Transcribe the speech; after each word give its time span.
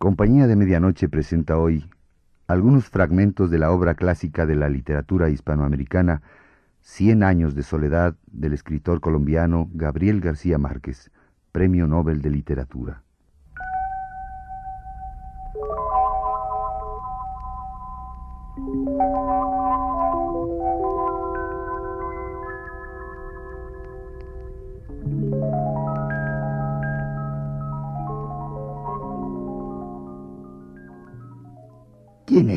Compañía 0.00 0.46
de 0.46 0.56
Medianoche 0.56 1.10
presenta 1.10 1.58
hoy 1.58 1.84
algunos 2.46 2.88
fragmentos 2.88 3.50
de 3.50 3.58
la 3.58 3.70
obra 3.70 3.96
clásica 3.96 4.46
de 4.46 4.56
la 4.56 4.70
literatura 4.70 5.28
hispanoamericana 5.28 6.22
Cien 6.80 7.22
años 7.22 7.54
de 7.54 7.62
soledad 7.62 8.16
del 8.26 8.54
escritor 8.54 9.02
colombiano 9.02 9.68
Gabriel 9.74 10.22
García 10.22 10.56
Márquez, 10.56 11.10
Premio 11.52 11.86
Nobel 11.86 12.22
de 12.22 12.30
Literatura. 12.30 13.02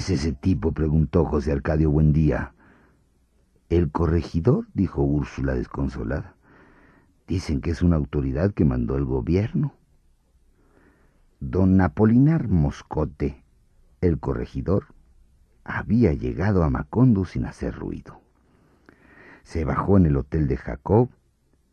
Es 0.04 0.10
ese 0.10 0.34
tipo? 0.34 0.74
preguntó 0.74 1.24
José 1.24 1.54
Arcadio 1.54 1.90
Buendía. 1.90 2.54
El 3.70 3.90
corregidor, 3.90 4.68
dijo 4.74 5.02
Úrsula 5.02 5.54
desconsolada. 5.54 6.36
Dicen 7.26 7.62
que 7.62 7.72
es 7.72 7.82
una 7.82 7.96
autoridad 7.96 8.52
que 8.54 8.66
mandó 8.66 8.98
el 8.98 9.06
gobierno. 9.06 9.76
Don 11.40 11.80
Apolinar 11.80 12.50
Moscote, 12.50 13.46
el 14.02 14.20
corregidor, 14.20 14.88
había 15.64 16.12
llegado 16.12 16.64
a 16.64 16.70
Macondo 16.70 17.24
sin 17.24 17.46
hacer 17.46 17.74
ruido. 17.74 18.20
Se 19.44 19.64
bajó 19.64 19.96
en 19.96 20.08
el 20.08 20.18
hotel 20.18 20.50
de 20.50 20.58
Jacob, 20.58 21.10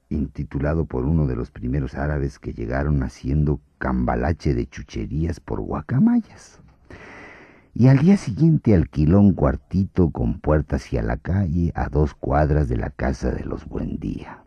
intitulado 0.08 0.84
por 0.84 1.04
uno 1.04 1.26
de 1.26 1.34
los 1.34 1.50
primeros 1.50 1.96
árabes 1.96 2.38
que 2.38 2.52
llegaron 2.52 3.02
haciendo 3.02 3.60
cambalache 3.78 4.54
de 4.54 4.68
chucherías 4.68 5.40
por 5.40 5.60
guacamayas 5.60 6.59
y 7.74 7.88
al 7.88 7.98
día 7.98 8.16
siguiente 8.16 8.74
alquiló 8.74 9.20
un 9.20 9.32
cuartito 9.32 10.10
con 10.10 10.40
puerta 10.40 10.76
hacia 10.76 11.02
la 11.02 11.16
calle 11.16 11.72
a 11.74 11.88
dos 11.88 12.14
cuadras 12.14 12.68
de 12.68 12.76
la 12.76 12.90
casa 12.90 13.30
de 13.30 13.44
los 13.44 13.66
Buendía. 13.66 14.42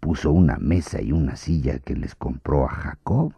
Puso 0.00 0.32
una 0.32 0.58
mesa 0.58 1.00
y 1.00 1.12
una 1.12 1.36
silla 1.36 1.78
que 1.78 1.94
les 1.94 2.14
compró 2.16 2.64
a 2.64 2.70
Jacob, 2.70 3.34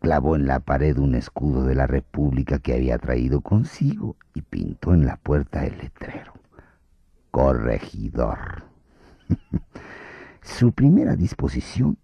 clavó 0.00 0.34
en 0.34 0.46
la 0.46 0.60
pared 0.60 0.98
un 0.98 1.14
escudo 1.14 1.64
de 1.64 1.76
la 1.76 1.86
República 1.86 2.58
que 2.58 2.74
había 2.74 2.98
traído 2.98 3.40
consigo 3.40 4.16
y 4.34 4.42
pintó 4.42 4.92
en 4.92 5.06
la 5.06 5.16
puerta 5.16 5.64
el 5.64 5.78
letrero. 5.78 6.32
Corregidor. 7.30 8.64
Su 10.42 10.72
primera 10.72 11.14
disposición 11.14 11.96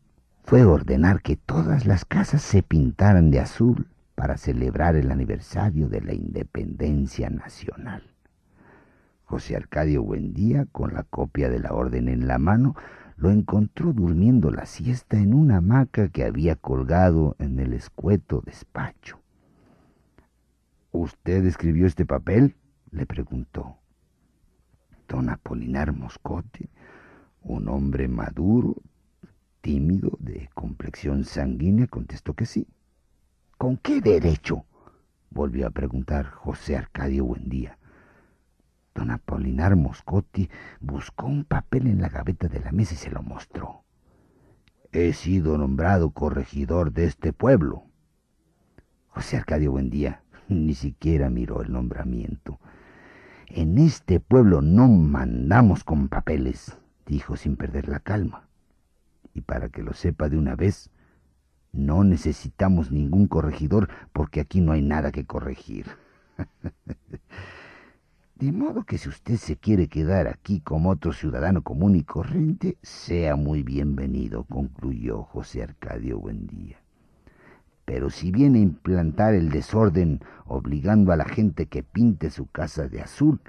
fue 0.45 0.65
ordenar 0.65 1.21
que 1.23 1.37
todas 1.37 1.87
las 1.87 2.05
casas 2.05 2.43
se 2.43 2.63
pintaran 2.63 3.31
de 3.31 3.41
azul 3.41 3.89
para 4.25 4.39
celebrar 4.39 4.97
el 4.97 5.11
aniversario 5.11 5.91
de 5.91 6.01
la 6.01 6.15
independencia 6.15 7.29
nacional. 7.29 8.15
José 9.25 9.55
Arcadio 9.55 10.03
Buendía, 10.03 10.65
con 10.73 10.95
la 10.95 11.03
copia 11.03 11.51
de 11.51 11.59
la 11.59 11.75
orden 11.75 12.09
en 12.09 12.27
la 12.27 12.39
mano, 12.39 12.75
lo 13.17 13.31
encontró 13.31 13.93
durmiendo 13.93 14.51
la 14.51 14.65
siesta 14.65 15.19
en 15.19 15.35
una 15.35 15.59
hamaca 15.59 16.09
que 16.09 16.25
había 16.25 16.57
colgado 16.57 17.37
en 17.39 17.59
el 17.61 17.75
escueto 17.75 18.43
despacho. 18.47 19.21
¿Usted 20.91 21.45
escribió 21.45 21.87
este 21.87 22.07
papel? 22.07 22.57
le 22.93 23.05
preguntó. 23.05 23.77
Don 25.07 25.29
Apolinar 25.29 25.93
Moscote, 25.93 26.71
un 27.43 27.69
hombre 27.69 28.09
maduro, 28.09 28.77
tímido, 29.61 30.17
de 30.19 30.49
complexión 30.55 31.25
sanguínea, 31.25 31.89
contestó 31.89 32.33
que 32.33 32.47
sí. 32.47 32.67
¿Con 33.65 33.79
qué 33.79 34.03
derecho? 34.03 34.67
volvió 35.31 35.67
a 35.67 35.71
preguntar 35.71 36.27
José 36.27 36.77
Arcadio 36.77 37.25
Buendía. 37.25 37.79
Don 38.95 39.11
Apolinar 39.11 39.75
Moscotti 39.75 40.51
buscó 40.83 41.29
un 41.29 41.47
papel 41.47 41.87
en 41.87 42.03
la 42.03 42.11
gaveta 42.11 42.47
de 42.49 42.61
la 42.61 42.73
mesa 42.73 42.93
y 42.93 42.99
se 42.99 43.11
lo 43.11 43.23
mostró. 43.23 43.85
He 44.93 45.15
sido 45.15 45.57
nombrado 45.57 46.11
corregidor 46.11 46.93
de 46.93 47.07
este 47.07 47.33
pueblo. 47.33 47.85
José 49.09 49.39
Arcadio 49.39 49.71
Buendía 49.71 50.23
ni 50.49 50.75
siquiera 50.75 51.31
miró 51.31 51.63
el 51.63 51.73
nombramiento. 51.73 52.61
En 53.47 53.79
este 53.79 54.21
pueblo 54.21 54.61
no 54.61 54.89
mandamos 54.89 55.85
con 55.85 56.09
papeles, 56.09 56.77
dijo 57.07 57.39
sin 57.39 57.57
perder 57.57 57.89
la 57.89 58.01
calma. 58.01 58.47
Y 59.33 59.41
para 59.41 59.71
que 59.71 59.83
lo 59.83 59.95
sepa 59.95 60.29
de 60.29 60.37
una 60.37 60.55
vez, 60.55 60.91
no 61.75 62.05
necesitamos 62.05 62.93
ningún 62.93 63.27
corregidor 63.27 63.89
porque 64.13 64.41
aquí 64.41 64.61
no 64.61 64.73
hay 64.73 64.83
nada 64.83 65.11
que 65.11 65.25
corregir. 65.25 65.87
De 68.37 68.53
modo 68.53 68.85
que 68.85 68.99
si 68.99 69.09
usted 69.09 69.37
se 69.37 69.57
quiere 69.57 69.89
quedar 69.89 70.29
aquí 70.29 70.61
como 70.61 70.91
otro 70.91 71.13
ciudadano 71.13 71.63
común 71.63 71.97
y 71.97 72.03
corriente, 72.03 72.79
sea 72.83 73.37
muy 73.37 73.63
bienvenido, 73.63 74.45
concluyó 74.45 75.23
José 75.23 75.63
Arcadio 75.63 76.19
Buendía. 76.19 76.79
Pero 77.85 78.11
si 78.11 78.31
viene 78.31 78.59
a 78.59 78.63
implantar 78.63 79.35
el 79.35 79.51
desorden 79.51 80.21
obligando 80.47 81.13
a 81.13 81.17
la 81.17 81.27
gente 81.27 81.67
que 81.67 81.83
pinte 81.83 82.31
su 82.31 82.47
casa 82.47 82.89
de 82.89 83.03
azul, 83.03 83.41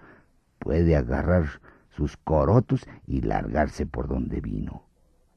puede 0.59 0.95
agarrar 0.95 1.61
sus 1.89 2.17
corotos 2.17 2.85
y 3.07 3.21
largarse 3.21 3.85
por 3.85 4.07
donde 4.07 4.41
vino 4.41 4.84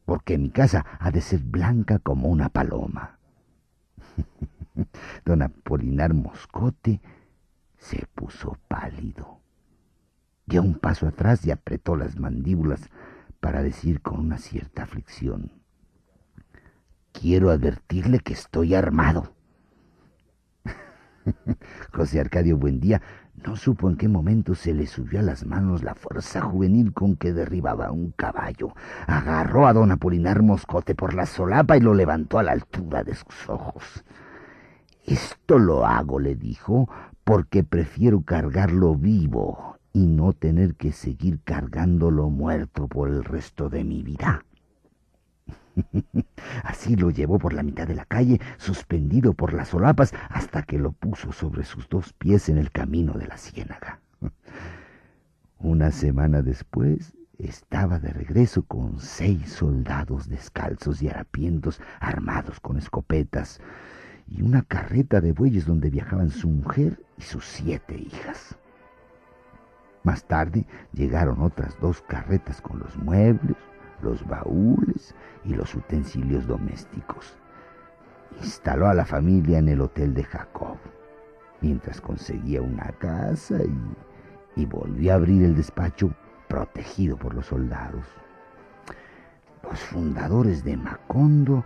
porque 0.08 0.38
mi 0.38 0.48
casa 0.48 0.86
ha 1.00 1.10
de 1.10 1.20
ser 1.20 1.40
blanca 1.40 1.98
como 1.98 2.28
una 2.28 2.48
paloma. 2.48 3.18
Don 5.26 5.42
Apolinar 5.42 6.14
Moscote 6.14 7.02
se 7.76 8.06
puso 8.14 8.56
pálido. 8.68 9.42
Dio 10.46 10.62
un 10.62 10.78
paso 10.78 11.06
atrás 11.06 11.44
y 11.44 11.50
apretó 11.50 11.94
las 11.94 12.18
mandíbulas 12.18 12.88
para 13.38 13.62
decir 13.62 14.00
con 14.00 14.18
una 14.18 14.38
cierta 14.38 14.84
aflicción, 14.84 15.52
Quiero 17.12 17.50
advertirle 17.50 18.20
que 18.20 18.32
estoy 18.32 18.74
armado. 18.74 19.34
José 21.92 22.18
Arcadio 22.18 22.56
Buendía 22.56 23.02
no 23.46 23.56
supo 23.56 23.88
en 23.88 23.96
qué 23.96 24.08
momento 24.08 24.54
se 24.54 24.74
le 24.74 24.86
subió 24.86 25.20
a 25.20 25.22
las 25.22 25.46
manos 25.46 25.82
la 25.82 25.94
fuerza 25.94 26.40
juvenil 26.40 26.92
con 26.92 27.16
que 27.16 27.32
derribaba 27.32 27.90
un 27.90 28.10
caballo. 28.12 28.72
Agarró 29.06 29.66
a 29.66 29.72
don 29.72 29.92
Apolinar 29.92 30.42
Moscote 30.42 30.94
por 30.94 31.14
la 31.14 31.26
solapa 31.26 31.76
y 31.76 31.80
lo 31.80 31.94
levantó 31.94 32.38
a 32.38 32.42
la 32.42 32.52
altura 32.52 33.04
de 33.04 33.14
sus 33.14 33.48
ojos. 33.48 34.04
Esto 35.04 35.58
lo 35.58 35.86
hago, 35.86 36.18
le 36.18 36.34
dijo, 36.34 36.88
porque 37.24 37.64
prefiero 37.64 38.22
cargarlo 38.22 38.94
vivo 38.94 39.76
y 39.92 40.06
no 40.06 40.32
tener 40.32 40.74
que 40.74 40.92
seguir 40.92 41.40
cargándolo 41.44 42.30
muerto 42.30 42.88
por 42.88 43.08
el 43.08 43.24
resto 43.24 43.68
de 43.68 43.84
mi 43.84 44.02
vida. 44.02 44.44
Así 46.64 46.96
lo 46.96 47.10
llevó 47.10 47.38
por 47.38 47.52
la 47.52 47.62
mitad 47.62 47.86
de 47.86 47.94
la 47.94 48.04
calle, 48.04 48.40
suspendido 48.56 49.34
por 49.34 49.52
las 49.52 49.68
solapas, 49.68 50.12
hasta 50.28 50.62
que 50.62 50.78
lo 50.78 50.92
puso 50.92 51.32
sobre 51.32 51.64
sus 51.64 51.88
dos 51.88 52.12
pies 52.12 52.48
en 52.48 52.58
el 52.58 52.70
camino 52.70 53.14
de 53.14 53.26
la 53.26 53.36
ciénaga. 53.36 54.00
Una 55.58 55.90
semana 55.90 56.42
después 56.42 57.14
estaba 57.38 57.98
de 57.98 58.12
regreso 58.12 58.62
con 58.62 58.98
seis 58.98 59.52
soldados 59.52 60.28
descalzos 60.28 61.02
y 61.02 61.08
harapientos 61.08 61.80
armados 62.00 62.60
con 62.60 62.78
escopetas 62.78 63.60
y 64.26 64.42
una 64.42 64.62
carreta 64.62 65.20
de 65.20 65.32
bueyes 65.32 65.66
donde 65.66 65.90
viajaban 65.90 66.30
su 66.30 66.48
mujer 66.48 67.02
y 67.16 67.22
sus 67.22 67.44
siete 67.44 67.96
hijas. 67.96 68.56
Más 70.02 70.24
tarde 70.24 70.66
llegaron 70.92 71.40
otras 71.40 71.78
dos 71.80 72.02
carretas 72.02 72.60
con 72.60 72.78
los 72.78 72.96
muebles, 72.96 73.56
los 74.02 74.26
baúles 74.26 75.14
y 75.44 75.54
los 75.54 75.74
utensilios 75.74 76.46
domésticos. 76.46 77.36
Instaló 78.42 78.88
a 78.88 78.94
la 78.94 79.04
familia 79.04 79.58
en 79.58 79.68
el 79.68 79.80
hotel 79.80 80.14
de 80.14 80.24
Jacob, 80.24 80.76
mientras 81.60 82.00
conseguía 82.00 82.62
una 82.62 82.92
casa 82.98 83.58
y, 84.56 84.66
volvió 84.66 85.12
a 85.12 85.14
abrir 85.14 85.44
el 85.44 85.54
despacho 85.54 86.12
protegido 86.48 87.16
por 87.16 87.34
los 87.34 87.46
soldados. 87.46 88.04
Los 89.62 89.78
fundadores 89.80 90.64
de 90.64 90.76
Macondo, 90.76 91.64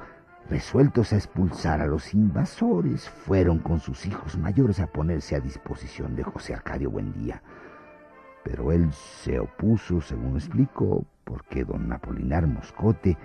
resueltos 0.51 1.13
a 1.13 1.17
expulsar 1.17 1.81
a 1.81 1.87
los 1.87 2.13
invasores, 2.13 3.09
fueron 3.09 3.61
con 3.61 3.81
sus 3.81 4.05
hijos 4.05 4.37
mayores 4.37 4.79
a 4.81 4.87
ponerse 4.87 5.37
a 5.37 5.41
disposición 5.41 6.17
de 6.17 6.23
José 6.23 6.53
Arcadio 6.53 6.91
Buendía. 6.91 7.43
Pero 8.45 8.73
él 8.73 8.93
se 8.93 9.39
opuso, 9.39 10.01
según 10.03 10.37
explicó, 10.37 11.07
porque 11.25 11.65
don 11.65 11.93
Apolinar 11.93 12.47
Moscote 12.47 13.17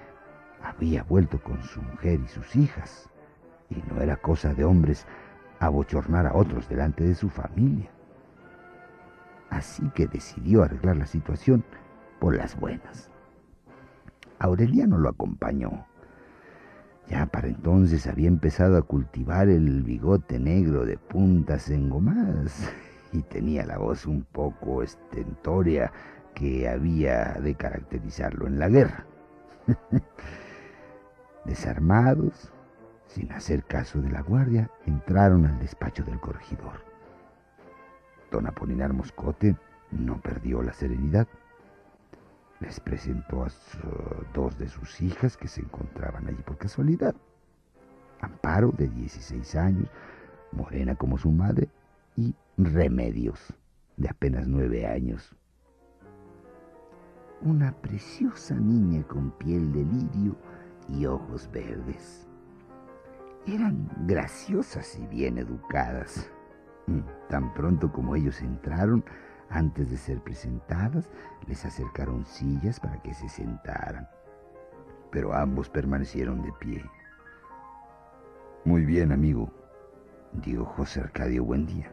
había 0.62 1.04
vuelto 1.04 1.42
con 1.42 1.64
su 1.64 1.82
mujer 1.82 2.20
y 2.20 2.28
sus 2.28 2.56
hijas, 2.56 3.10
y 3.70 3.84
no 3.90 4.02
era 4.02 4.18
cosa 4.18 4.54
de 4.54 4.66
hombres 4.66 5.06
abochornar 5.60 6.28
a 6.28 6.36
otros 6.36 6.68
delante 6.70 7.04
de 7.04 7.16
su 7.16 7.30
familia. 7.30 7.90
Así 9.50 9.90
que 9.96 10.08
decidió 10.08 10.64
arreglar 10.64 10.98
la 10.98 11.06
situación 11.06 11.64
por 12.20 12.36
las 12.36 12.60
buenas. 12.60 13.10
Aureliano 14.40 14.98
lo 14.98 15.10
acompañó. 15.10 15.86
Ya 17.08 17.26
para 17.26 17.48
entonces 17.48 18.06
había 18.06 18.28
empezado 18.28 18.78
a 18.78 18.82
cultivar 18.82 19.48
el 19.48 19.84
bigote 19.84 20.40
negro 20.40 20.86
de 20.86 20.98
puntas 20.98 21.70
engomadas 21.70 22.70
y 23.14 23.22
tenía 23.22 23.66
la 23.66 23.78
voz 23.78 24.06
un 24.06 24.24
poco 24.24 24.84
estentoria 24.84 25.92
que 26.38 26.70
había 26.70 27.34
de 27.42 27.56
caracterizarlo 27.56 28.46
en 28.46 28.60
la 28.60 28.70
guerra. 28.70 29.06
Desarmados, 31.46 32.52
sin 33.08 33.32
hacer 33.32 33.64
caso 33.64 34.02
de 34.02 34.12
la 34.12 34.22
guardia, 34.22 34.70
entraron 34.86 35.48
al 35.48 35.58
despacho 35.58 36.04
del 36.04 36.20
corregidor. 36.20 36.86
Don 38.30 38.46
Apolinar 38.46 38.94
Moscote 38.94 39.56
no 39.90 40.22
perdió 40.22 40.62
la 40.62 40.74
serenidad. 40.74 41.28
Les 42.60 42.80
presentó 42.82 43.44
a 43.44 43.50
dos 44.36 44.60
de 44.60 44.68
sus 44.68 45.02
hijas 45.02 45.38
que 45.38 45.48
se 45.48 45.62
encontraban 45.62 46.28
allí 46.28 46.44
por 46.44 46.60
casualidad. 46.60 47.16
Amparo, 48.22 48.72
de 48.78 48.90
16 48.90 49.56
años, 49.56 49.90
morena 50.52 50.94
como 50.94 51.18
su 51.18 51.32
madre, 51.32 51.68
y 52.16 52.36
Remedios, 52.58 53.56
de 53.96 54.10
apenas 54.10 54.48
nueve 54.48 54.86
años. 54.86 55.36
Una 57.42 57.72
preciosa 57.72 58.56
niña 58.56 59.04
con 59.04 59.30
piel 59.32 59.72
de 59.72 59.84
lirio 59.84 60.36
y 60.90 61.06
ojos 61.06 61.48
verdes. 61.52 62.28
Eran 63.46 63.88
graciosas 64.08 64.98
y 64.98 65.06
bien 65.06 65.38
educadas. 65.38 66.32
Mm, 66.88 67.02
tan 67.30 67.54
pronto 67.54 67.92
como 67.92 68.16
ellos 68.16 68.42
entraron, 68.42 69.06
antes 69.50 69.92
de 69.92 69.98
ser 69.98 70.20
presentadas, 70.22 71.10
les 71.46 71.64
acercaron 71.64 72.26
sillas 72.26 72.80
para 72.80 73.00
que 73.04 73.14
se 73.14 73.30
sentaran. 73.30 74.08
Pero 75.12 75.34
ambos 75.34 75.70
permanecieron 75.70 76.42
de 76.42 76.52
pie. 76.54 76.84
Muy 78.66 78.84
bien, 78.84 79.12
amigo, 79.12 79.52
dijo 80.34 80.66
José 80.66 81.02
Arcadio 81.02 81.44
Buendía. 81.44 81.92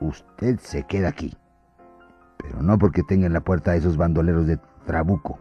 Usted 0.00 0.58
se 0.58 0.84
queda 0.84 1.08
aquí. 1.08 1.36
Pero 2.46 2.62
no 2.62 2.78
porque 2.78 3.02
tenga 3.02 3.26
en 3.26 3.32
la 3.32 3.40
puerta 3.40 3.72
a 3.72 3.76
esos 3.76 3.96
bandoleros 3.96 4.46
de 4.46 4.58
Trabuco, 4.86 5.38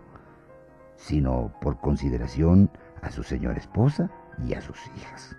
sino 0.96 1.52
por 1.62 1.80
consideración 1.80 2.70
a 3.02 3.12
su 3.12 3.24
señora 3.24 3.58
esposa 3.58 4.10
y 4.46 4.54
a 4.54 4.62
sus 4.62 4.78
hijas. 4.98 5.36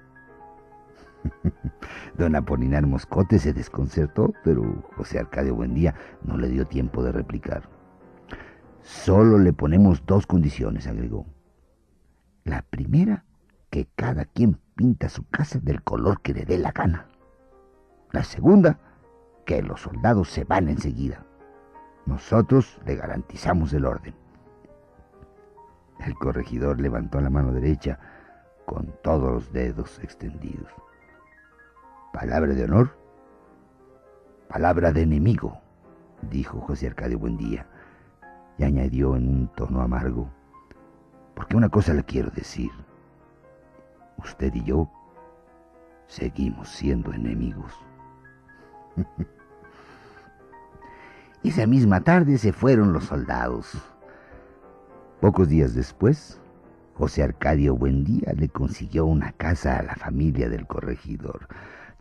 Don 2.18 2.36
Apolinar 2.36 2.86
Moscote 2.86 3.38
se 3.38 3.52
desconcertó, 3.52 4.32
pero 4.44 4.82
José 4.96 5.18
Arcadio 5.18 5.54
Buendía 5.54 5.94
no 6.22 6.36
le 6.36 6.48
dio 6.48 6.66
tiempo 6.66 7.02
de 7.02 7.12
replicar. 7.12 7.68
Solo 8.82 9.38
le 9.38 9.52
ponemos 9.52 10.06
dos 10.06 10.26
condiciones, 10.26 10.86
agregó. 10.86 11.26
La 12.44 12.62
primera, 12.62 13.24
que 13.70 13.88
cada 13.96 14.24
quien 14.24 14.60
pinta 14.76 15.08
su 15.08 15.26
casa 15.28 15.58
del 15.58 15.82
color 15.82 16.20
que 16.22 16.32
le 16.32 16.44
dé 16.44 16.58
la 16.58 16.70
gana. 16.70 17.08
La 18.12 18.22
segunda, 18.22 18.78
que 19.44 19.62
los 19.62 19.80
soldados 19.80 20.30
se 20.30 20.44
van 20.44 20.68
enseguida. 20.68 21.25
Nosotros 22.06 22.80
le 22.86 22.94
garantizamos 22.94 23.72
el 23.72 23.84
orden. 23.84 24.14
El 26.04 26.14
corregidor 26.14 26.80
levantó 26.80 27.20
la 27.20 27.30
mano 27.30 27.52
derecha 27.52 27.98
con 28.64 28.94
todos 29.02 29.32
los 29.32 29.52
dedos 29.52 29.98
extendidos. 29.98 30.70
¿Palabra 32.12 32.54
de 32.54 32.64
honor? 32.64 32.96
Palabra 34.48 34.92
de 34.92 35.02
enemigo, 35.02 35.60
dijo 36.30 36.60
José 36.60 36.86
Arcadio 36.86 37.18
Buendía, 37.18 37.66
y 38.56 38.64
añadió 38.64 39.16
en 39.16 39.28
un 39.28 39.48
tono 39.48 39.82
amargo, 39.82 40.30
porque 41.34 41.56
una 41.56 41.68
cosa 41.68 41.92
le 41.92 42.04
quiero 42.04 42.30
decir. 42.30 42.70
Usted 44.18 44.54
y 44.54 44.64
yo 44.64 44.90
seguimos 46.06 46.68
siendo 46.68 47.12
enemigos. 47.12 47.72
Esa 51.46 51.64
misma 51.64 52.00
tarde 52.00 52.38
se 52.38 52.52
fueron 52.52 52.92
los 52.92 53.04
soldados. 53.04 53.80
Pocos 55.20 55.48
días 55.48 55.74
después, 55.74 56.40
José 56.94 57.22
Arcadio 57.22 57.76
Buendía 57.76 58.32
le 58.36 58.48
consiguió 58.48 59.06
una 59.06 59.30
casa 59.30 59.78
a 59.78 59.82
la 59.84 59.94
familia 59.94 60.48
del 60.48 60.66
corregidor. 60.66 61.46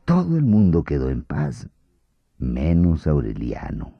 Todo 0.03 0.35
el 0.35 0.45
mundo 0.45 0.83
quedó 0.83 1.11
en 1.11 1.21
paz, 1.21 1.69
menos 2.39 3.05
Aureliano. 3.05 3.93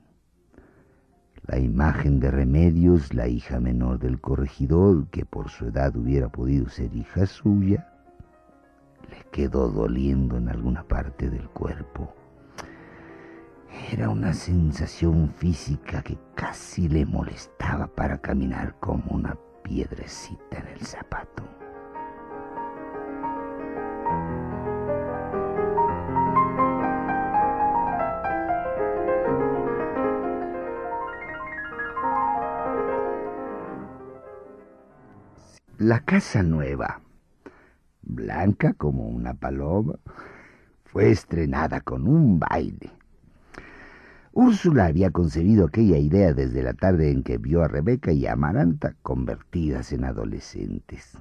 La 1.46 1.60
imagen 1.60 2.20
de 2.20 2.32
Remedios, 2.32 3.14
la 3.14 3.28
hija 3.28 3.60
menor 3.60 4.00
del 4.00 4.20
corregidor, 4.20 5.08
que 5.10 5.26
por 5.26 5.50
su 5.50 5.68
edad 5.68 5.96
hubiera 5.96 6.28
podido 6.28 6.70
ser 6.70 6.92
hija 6.96 7.28
suya, 7.28 7.88
le 9.12 9.30
quedó 9.32 9.70
doliendo 9.70 10.38
en 10.38 10.50
alguna 10.50 10.82
parte 10.82 11.30
del 11.30 11.48
cuerpo. 11.50 12.16
Era 13.92 14.10
una 14.10 14.34
sensación 14.34 15.30
física 15.30 16.02
que 16.02 16.18
casi 16.34 16.88
le 16.88 17.06
molestaba 17.06 17.88
para 17.88 18.18
caminar 18.18 18.76
como 18.80 19.04
una 19.12 19.38
piedrecita 19.64 20.58
en 20.60 20.68
el 20.68 20.80
zapato. 20.82 21.44
La 35.78 36.00
casa 36.00 36.42
nueva, 36.42 37.02
blanca 38.02 38.74
como 38.74 39.08
una 39.10 39.34
paloma, 39.34 40.00
fue 40.86 41.12
estrenada 41.12 41.82
con 41.82 42.08
un 42.08 42.40
baile. 42.40 43.05
Úrsula 44.38 44.88
había 44.88 45.12
concebido 45.12 45.66
aquella 45.66 45.98
idea 45.98 46.34
desde 46.34 46.62
la 46.62 46.74
tarde 46.74 47.10
en 47.10 47.24
que 47.24 47.38
vio 47.38 47.64
a 47.64 47.70
Rebeca 47.70 48.12
y 48.12 48.26
a 48.26 48.34
Amaranta 48.34 48.94
convertidas 49.02 49.94
en 49.94 50.04
adolescentes. 50.04 51.18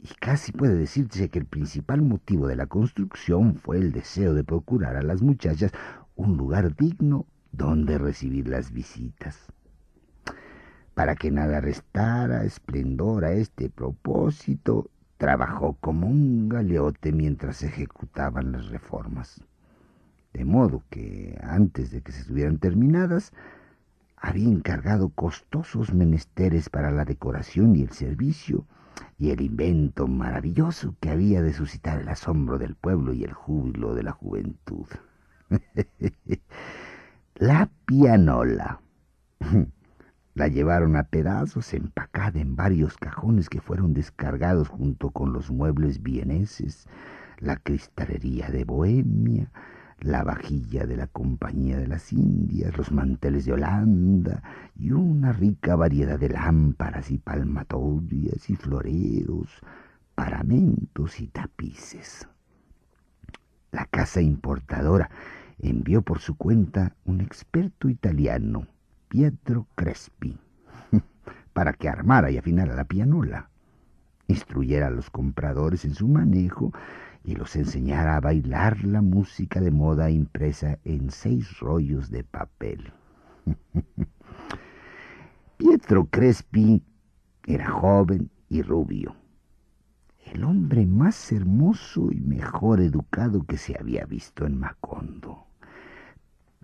Y 0.00 0.08
casi 0.18 0.50
puede 0.50 0.74
decirse 0.74 1.28
que 1.28 1.38
el 1.38 1.46
principal 1.46 2.02
motivo 2.02 2.48
de 2.48 2.56
la 2.56 2.66
construcción 2.66 3.54
fue 3.54 3.76
el 3.76 3.92
deseo 3.92 4.34
de 4.34 4.42
procurar 4.42 4.96
a 4.96 5.02
las 5.02 5.22
muchachas 5.22 5.70
un 6.16 6.36
lugar 6.36 6.74
digno 6.74 7.24
donde 7.52 7.98
recibir 7.98 8.48
las 8.48 8.72
visitas. 8.72 9.38
Para 10.94 11.14
que 11.14 11.30
nada 11.30 11.60
restara 11.60 12.42
esplendor 12.42 13.26
a 13.26 13.32
este 13.32 13.70
propósito, 13.70 14.90
trabajó 15.18 15.74
como 15.74 16.08
un 16.08 16.48
galeote 16.48 17.12
mientras 17.12 17.62
ejecutaban 17.62 18.50
las 18.50 18.70
reformas. 18.70 19.40
De 20.34 20.44
modo 20.44 20.82
que, 20.90 21.38
antes 21.42 21.90
de 21.92 22.02
que 22.02 22.12
se 22.12 22.22
estuvieran 22.22 22.58
terminadas, 22.58 23.32
había 24.16 24.48
encargado 24.48 25.08
costosos 25.10 25.94
menesteres 25.94 26.68
para 26.68 26.90
la 26.90 27.04
decoración 27.04 27.76
y 27.76 27.82
el 27.82 27.90
servicio, 27.90 28.66
y 29.16 29.30
el 29.30 29.40
invento 29.40 30.06
maravilloso 30.08 30.96
que 31.00 31.10
había 31.10 31.40
de 31.40 31.52
suscitar 31.52 32.00
el 32.00 32.08
asombro 32.08 32.58
del 32.58 32.74
pueblo 32.74 33.12
y 33.12 33.24
el 33.24 33.32
júbilo 33.32 33.94
de 33.94 34.02
la 34.02 34.12
juventud. 34.12 34.86
la 37.36 37.70
pianola. 37.86 38.80
La 40.36 40.48
llevaron 40.48 40.96
a 40.96 41.04
pedazos 41.04 41.72
empacada 41.74 42.40
en 42.40 42.56
varios 42.56 42.96
cajones 42.96 43.48
que 43.48 43.60
fueron 43.60 43.94
descargados 43.94 44.66
junto 44.66 45.10
con 45.10 45.32
los 45.32 45.52
muebles 45.52 46.02
vieneses, 46.02 46.88
la 47.38 47.54
cristalería 47.54 48.48
de 48.48 48.64
Bohemia, 48.64 49.48
la 50.04 50.22
vajilla 50.22 50.84
de 50.86 50.98
la 50.98 51.06
Compañía 51.06 51.78
de 51.78 51.88
las 51.88 52.12
Indias, 52.12 52.76
los 52.76 52.92
manteles 52.92 53.46
de 53.46 53.54
Holanda 53.54 54.42
y 54.76 54.92
una 54.92 55.32
rica 55.32 55.76
variedad 55.76 56.18
de 56.18 56.28
lámparas 56.28 57.10
y 57.10 57.16
palmatorias 57.16 58.50
y 58.50 58.56
floreros, 58.56 59.48
paramentos 60.14 61.20
y 61.20 61.28
tapices. 61.28 62.28
La 63.72 63.86
casa 63.86 64.20
importadora 64.20 65.10
envió 65.58 66.02
por 66.02 66.18
su 66.18 66.36
cuenta 66.36 66.94
un 67.06 67.22
experto 67.22 67.88
italiano 67.88 68.66
Pietro 69.08 69.66
Crespi 69.74 70.36
para 71.54 71.72
que 71.72 71.88
armara 71.88 72.30
y 72.30 72.36
afinara 72.36 72.74
la 72.74 72.84
pianola, 72.84 73.48
instruyera 74.26 74.88
a 74.88 74.90
los 74.90 75.08
compradores 75.08 75.86
en 75.86 75.94
su 75.94 76.08
manejo 76.08 76.74
y 77.24 77.34
los 77.34 77.56
enseñara 77.56 78.16
a 78.16 78.20
bailar 78.20 78.84
la 78.84 79.02
música 79.02 79.60
de 79.60 79.70
moda 79.70 80.10
impresa 80.10 80.78
en 80.84 81.10
seis 81.10 81.58
rollos 81.58 82.10
de 82.10 82.22
papel. 82.22 82.92
Pietro 85.56 86.04
Crespi 86.06 86.82
era 87.46 87.70
joven 87.70 88.30
y 88.48 88.62
rubio, 88.62 89.16
el 90.26 90.44
hombre 90.44 90.86
más 90.86 91.32
hermoso 91.32 92.12
y 92.12 92.20
mejor 92.20 92.80
educado 92.80 93.44
que 93.44 93.56
se 93.56 93.76
había 93.78 94.04
visto 94.04 94.46
en 94.46 94.58
Macondo 94.58 95.44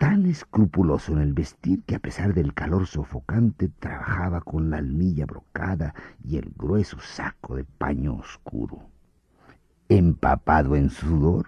tan 0.01 0.25
escrupuloso 0.25 1.13
en 1.13 1.19
el 1.19 1.33
vestir 1.33 1.83
que 1.83 1.93
a 1.93 1.99
pesar 1.99 2.33
del 2.33 2.55
calor 2.55 2.87
sofocante 2.87 3.69
trabajaba 3.69 4.41
con 4.41 4.71
la 4.71 4.77
almilla 4.77 5.27
brocada 5.27 5.93
y 6.23 6.37
el 6.37 6.51
grueso 6.57 6.97
saco 6.99 7.55
de 7.55 7.65
paño 7.65 8.15
oscuro. 8.15 8.89
Empapado 9.91 10.77
en 10.77 10.89
sudor, 10.89 11.47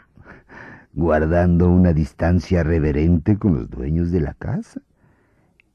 guardando 0.91 1.69
una 1.69 1.93
distancia 1.93 2.61
reverente 2.61 3.39
con 3.39 3.55
los 3.55 3.69
dueños 3.69 4.11
de 4.11 4.19
la 4.19 4.33
casa, 4.33 4.81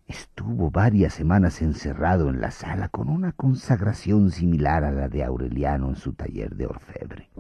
estuvo 0.07 0.71
varias 0.71 1.15
semanas 1.15 1.63
encerrado 1.63 2.29
en 2.29 2.43
la 2.43 2.51
sala 2.51 2.91
con 2.91 3.09
una 3.09 3.33
consagración 3.33 4.31
similar 4.31 4.85
a 4.85 4.93
la 4.93 5.09
de 5.09 5.25
Aureliano 5.25 5.89
en 5.89 5.97
su 5.97 6.13
taller 6.13 6.57
de 6.57 6.67
orfebre. 6.67 7.31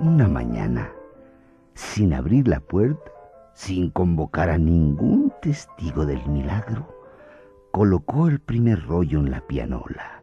Una 0.00 0.28
mañana, 0.28 0.92
sin 1.72 2.12
abrir 2.12 2.46
la 2.46 2.60
puerta, 2.60 3.10
sin 3.54 3.88
convocar 3.88 4.50
a 4.50 4.58
ningún 4.58 5.32
testigo 5.40 6.04
del 6.04 6.28
milagro, 6.28 6.99
colocó 7.70 8.26
el 8.28 8.40
primer 8.40 8.84
rollo 8.86 9.20
en 9.20 9.30
la 9.30 9.40
pianola 9.46 10.22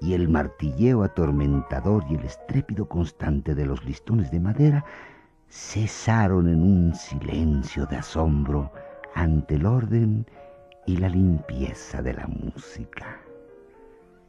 y 0.00 0.14
el 0.14 0.28
martilleo 0.28 1.02
atormentador 1.02 2.04
y 2.10 2.16
el 2.16 2.24
estrépido 2.24 2.88
constante 2.88 3.54
de 3.54 3.66
los 3.66 3.84
listones 3.84 4.30
de 4.30 4.40
madera 4.40 4.84
cesaron 5.48 6.48
en 6.48 6.62
un 6.62 6.94
silencio 6.94 7.86
de 7.86 7.96
asombro 7.96 8.72
ante 9.14 9.54
el 9.54 9.66
orden 9.66 10.26
y 10.86 10.96
la 10.96 11.08
limpieza 11.08 12.02
de 12.02 12.14
la 12.14 12.26
música. 12.26 13.18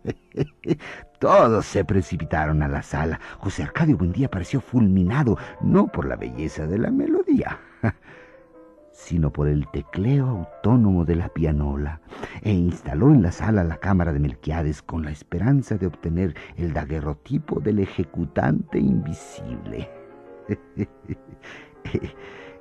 Todos 1.20 1.66
se 1.66 1.84
precipitaron 1.86 2.62
a 2.62 2.68
la 2.68 2.84
sala. 2.84 3.20
José 3.40 3.64
Arcadio 3.64 3.98
Buendía 3.98 4.30
pareció 4.30 4.62
fulminado, 4.62 5.38
no 5.62 5.88
por 5.88 6.06
la 6.06 6.16
belleza 6.16 6.68
de 6.68 6.78
la 6.78 6.92
melodía, 6.92 7.60
sino 8.94 9.34
por 9.34 9.48
el 9.50 9.68
tecleo 9.72 10.28
autónomo 10.28 11.04
de 11.04 11.16
la 11.16 11.30
pianola, 11.30 12.00
e 12.42 12.54
instaló 12.54 13.12
en 13.12 13.22
la 13.22 13.32
sala 13.32 13.64
la 13.64 13.78
cámara 13.78 14.14
de 14.14 14.20
Melquiades 14.20 14.82
con 14.82 15.04
la 15.04 15.12
esperanza 15.12 15.78
de 15.78 15.88
obtener 15.88 16.36
el 16.56 16.72
daguerrotipo 16.72 17.60
del 17.60 17.80
ejecutante 17.80 18.80
invisible. 18.80 19.90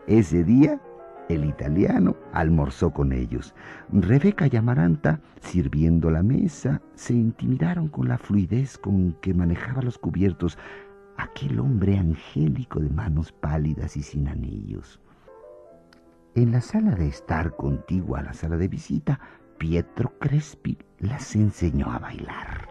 Ese 0.07 0.43
día 0.43 0.81
el 1.29 1.45
italiano 1.45 2.17
almorzó 2.33 2.91
con 2.91 3.12
ellos. 3.12 3.55
Rebeca 3.93 4.49
y 4.51 4.57
Amaranta, 4.57 5.21
sirviendo 5.41 6.11
la 6.11 6.23
mesa, 6.23 6.83
se 6.95 7.15
intimidaron 7.15 7.89
con 7.89 8.09
la 8.09 8.19
fluidez 8.19 8.79
con 8.79 9.12
que 9.21 9.35
manejaba 9.35 9.83
los 9.83 9.99
cubiertos 9.99 10.59
aquel 11.17 11.61
hombre 11.61 11.99
angélico 11.99 12.81
de 12.81 12.91
manos 12.91 13.33
pálidas 13.33 13.97
y 13.97 14.03
sin 14.03 14.29
anillos. 14.29 15.01
En 16.35 16.51
la 16.51 16.62
sala 16.62 16.95
de 16.95 17.09
estar 17.09 17.57
contigua 17.57 18.21
a 18.21 18.23
la 18.23 18.33
sala 18.33 18.57
de 18.57 18.67
visita, 18.67 19.21
Pietro 19.59 20.19
Crespi 20.19 20.79
las 20.99 21.37
enseñó 21.37 21.93
a 21.93 21.99
bailar. 21.99 22.69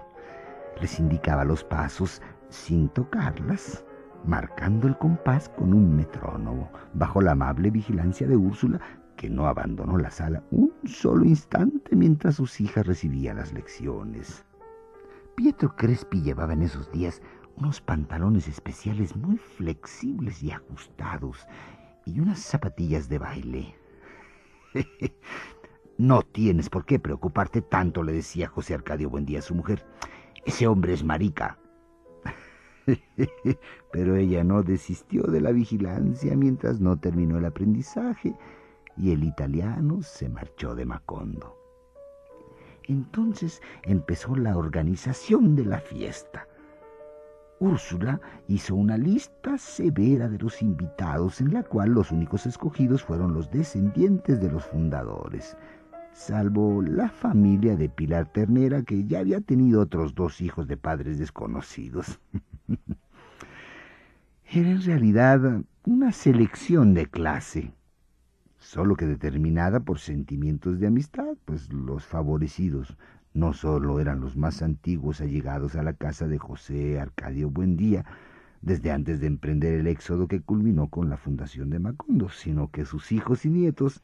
Les 0.82 1.00
indicaba 1.00 1.46
los 1.46 1.64
pasos 1.64 2.24
sin 2.50 2.90
tocarlas 2.90 3.86
marcando 4.26 4.88
el 4.88 4.98
compás 4.98 5.48
con 5.48 5.76
un 5.76 5.96
metrónomo, 5.96 6.72
bajo 6.96 7.22
la 7.22 7.34
amable 7.34 7.70
vigilancia 7.70 8.26
de 8.26 8.36
Úrsula, 8.36 8.82
que 9.16 9.30
no 9.30 9.46
abandonó 9.46 9.96
la 10.00 10.10
sala 10.10 10.44
un 10.50 10.74
solo 10.86 11.24
instante 11.24 11.96
mientras 11.96 12.38
sus 12.38 12.60
hijas 12.62 12.88
recibían 12.88 13.38
las 13.38 13.54
lecciones. 13.54 14.44
Pietro 15.36 15.76
Crespi 15.76 16.24
llevaba 16.24 16.54
en 16.54 16.64
esos 16.64 16.92
días 16.92 17.22
unos 17.58 17.80
pantalones 17.80 18.48
especiales 18.48 19.16
muy 19.16 19.38
flexibles 19.38 20.42
y 20.42 20.50
ajustados 20.50 21.46
y 22.12 22.20
unas 22.20 22.40
zapatillas 22.40 23.10
de 23.10 23.18
baile. 23.18 23.76
no 25.98 26.22
tienes 26.22 26.70
por 26.70 26.86
qué 26.86 27.00
preocuparte 27.00 27.62
tanto, 27.62 28.04
le 28.04 28.14
decía 28.14 28.48
José 28.48 28.74
Arcadio 28.74 29.10
Buendía 29.10 29.40
a 29.40 29.44
su 29.44 29.56
mujer. 29.56 29.86
Ese 30.46 30.68
hombre 30.68 30.94
es 30.94 31.04
marica, 31.04 31.58
Pero 33.92 34.16
ella 34.16 34.44
no 34.44 34.64
desistió 34.64 35.24
de 35.24 35.42
la 35.42 35.52
vigilancia 35.52 36.36
mientras 36.36 36.80
no 36.80 37.00
terminó 37.00 37.38
el 37.38 37.46
aprendizaje 37.46 38.36
y 38.98 39.12
el 39.12 39.24
italiano 39.24 40.02
se 40.02 40.30
marchó 40.30 40.76
de 40.76 40.86
Macondo. 40.86 41.58
Entonces 42.84 43.62
empezó 43.84 44.36
la 44.36 44.58
organización 44.58 45.56
de 45.56 45.66
la 45.66 45.80
fiesta. 45.80 46.48
Úrsula 47.62 48.20
hizo 48.48 48.74
una 48.74 48.98
lista 48.98 49.56
severa 49.56 50.28
de 50.28 50.40
los 50.40 50.64
invitados 50.64 51.42
en 51.42 51.54
la 51.54 51.62
cual 51.62 51.92
los 51.92 52.12
únicos 52.12 52.48
escogidos 52.48 53.04
fueron 53.04 53.36
los 53.36 53.52
descendientes 53.52 54.42
de 54.42 54.52
los 54.52 54.66
fundadores, 54.66 55.56
salvo 56.12 56.82
la 56.82 57.08
familia 57.10 57.76
de 57.76 57.88
Pilar 57.88 58.26
Ternera 58.26 58.82
que 58.82 59.06
ya 59.06 59.20
había 59.20 59.42
tenido 59.42 59.80
otros 59.82 60.16
dos 60.16 60.42
hijos 60.42 60.68
de 60.68 60.76
padres 60.76 61.20
desconocidos. 61.20 62.20
Era 64.52 64.72
en 64.72 64.82
realidad 64.82 65.62
una 65.86 66.12
selección 66.14 66.96
de 66.96 67.06
clase, 67.06 67.76
solo 68.58 68.96
que 68.96 69.06
determinada 69.06 69.82
por 69.82 70.00
sentimientos 70.00 70.80
de 70.80 70.88
amistad, 70.88 71.38
pues 71.46 71.72
los 71.72 72.08
favorecidos 72.08 72.98
no 73.34 73.54
solo 73.54 74.00
eran 74.00 74.20
los 74.20 74.36
más 74.36 74.62
antiguos 74.62 75.22
allegados 75.22 75.76
a 75.76 75.84
la 75.84 75.94
casa 75.94 76.28
de 76.28 76.38
José 76.38 77.00
Arcadio 77.00 77.50
Buendía, 77.50 78.06
desde 78.62 78.92
antes 78.92 79.20
de 79.20 79.28
emprender 79.28 79.74
el 79.74 79.88
éxodo 79.88 80.28
que 80.28 80.42
culminó 80.42 80.88
con 80.88 81.10
la 81.10 81.18
fundación 81.18 81.70
de 81.70 81.80
Macondo, 81.80 82.30
sino 82.30 82.70
que 82.70 82.86
sus 82.86 83.12
hijos 83.12 83.46
y 83.46 83.50
nietos 83.50 84.04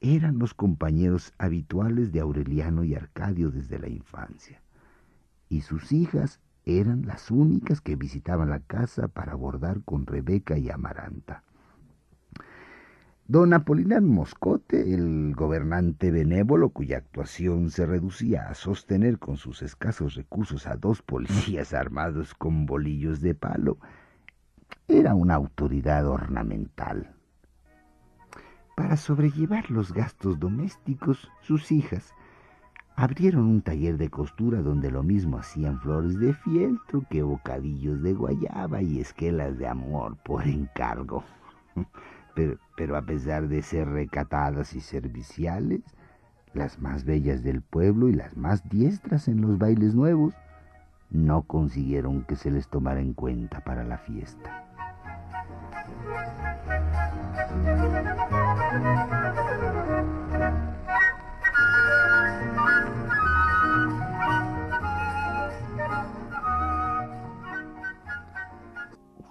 eran 0.00 0.38
los 0.38 0.54
compañeros 0.54 1.32
habituales 1.38 2.12
de 2.12 2.20
Aureliano 2.20 2.84
y 2.84 2.94
Arcadio 2.94 3.50
desde 3.50 3.78
la 3.78 3.88
infancia, 3.88 4.62
y 5.48 5.60
sus 5.60 5.92
hijas 5.92 6.40
eran 6.64 7.06
las 7.06 7.30
únicas 7.30 7.80
que 7.80 7.96
visitaban 7.96 8.50
la 8.50 8.60
casa 8.60 9.08
para 9.08 9.32
abordar 9.32 9.82
con 9.84 10.06
Rebeca 10.06 10.56
y 10.56 10.70
Amaranta. 10.70 11.42
Don 13.32 13.54
Apolinar 13.54 14.02
Moscote, 14.02 14.92
el 14.92 15.34
gobernante 15.34 16.10
benévolo 16.10 16.68
cuya 16.68 16.98
actuación 16.98 17.70
se 17.70 17.86
reducía 17.86 18.50
a 18.50 18.54
sostener 18.54 19.18
con 19.18 19.38
sus 19.38 19.62
escasos 19.62 20.16
recursos 20.16 20.66
a 20.66 20.76
dos 20.76 21.00
policías 21.00 21.72
armados 21.72 22.34
con 22.34 22.66
bolillos 22.66 23.22
de 23.22 23.34
palo, 23.34 23.78
era 24.86 25.14
una 25.14 25.36
autoridad 25.36 26.06
ornamental. 26.06 27.14
Para 28.76 28.98
sobrellevar 28.98 29.70
los 29.70 29.94
gastos 29.94 30.38
domésticos, 30.38 31.30
sus 31.40 31.72
hijas, 31.72 32.12
Abrieron 32.96 33.44
un 33.46 33.62
taller 33.62 33.96
de 33.96 34.10
costura 34.10 34.60
donde 34.60 34.90
lo 34.90 35.02
mismo 35.02 35.38
hacían 35.38 35.80
flores 35.80 36.18
de 36.18 36.34
fieltro 36.34 37.06
que 37.08 37.22
bocadillos 37.22 38.02
de 38.02 38.12
guayaba 38.12 38.82
y 38.82 39.00
esquelas 39.00 39.56
de 39.56 39.66
amor 39.66 40.18
por 40.22 40.46
encargo. 40.46 41.24
Pero, 42.34 42.96
a 42.96 43.02
pesar 43.02 43.48
de 43.48 43.62
ser 43.62 43.88
recatadas 43.88 44.74
y 44.74 44.80
serviciales, 44.80 45.82
las 46.54 46.78
más 46.80 47.04
bellas 47.04 47.42
del 47.42 47.62
pueblo 47.62 48.08
y 48.08 48.14
las 48.14 48.36
más 48.36 48.68
diestras 48.68 49.28
en 49.28 49.40
los 49.40 49.58
bailes 49.58 49.94
nuevos, 49.94 50.34
no 51.10 51.42
consiguieron 51.42 52.24
que 52.24 52.36
se 52.36 52.50
les 52.50 52.68
tomara 52.68 53.00
en 53.00 53.12
cuenta 53.12 53.60
para 53.60 53.84
la 53.84 53.98
fiesta. 53.98 54.64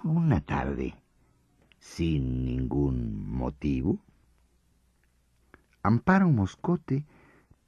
Una 0.04 0.40
tarde, 0.40 0.94
sin 1.96 2.46
ningún 2.46 3.28
motivo, 3.28 3.98
Amparo 5.82 6.30
Moscote 6.30 7.04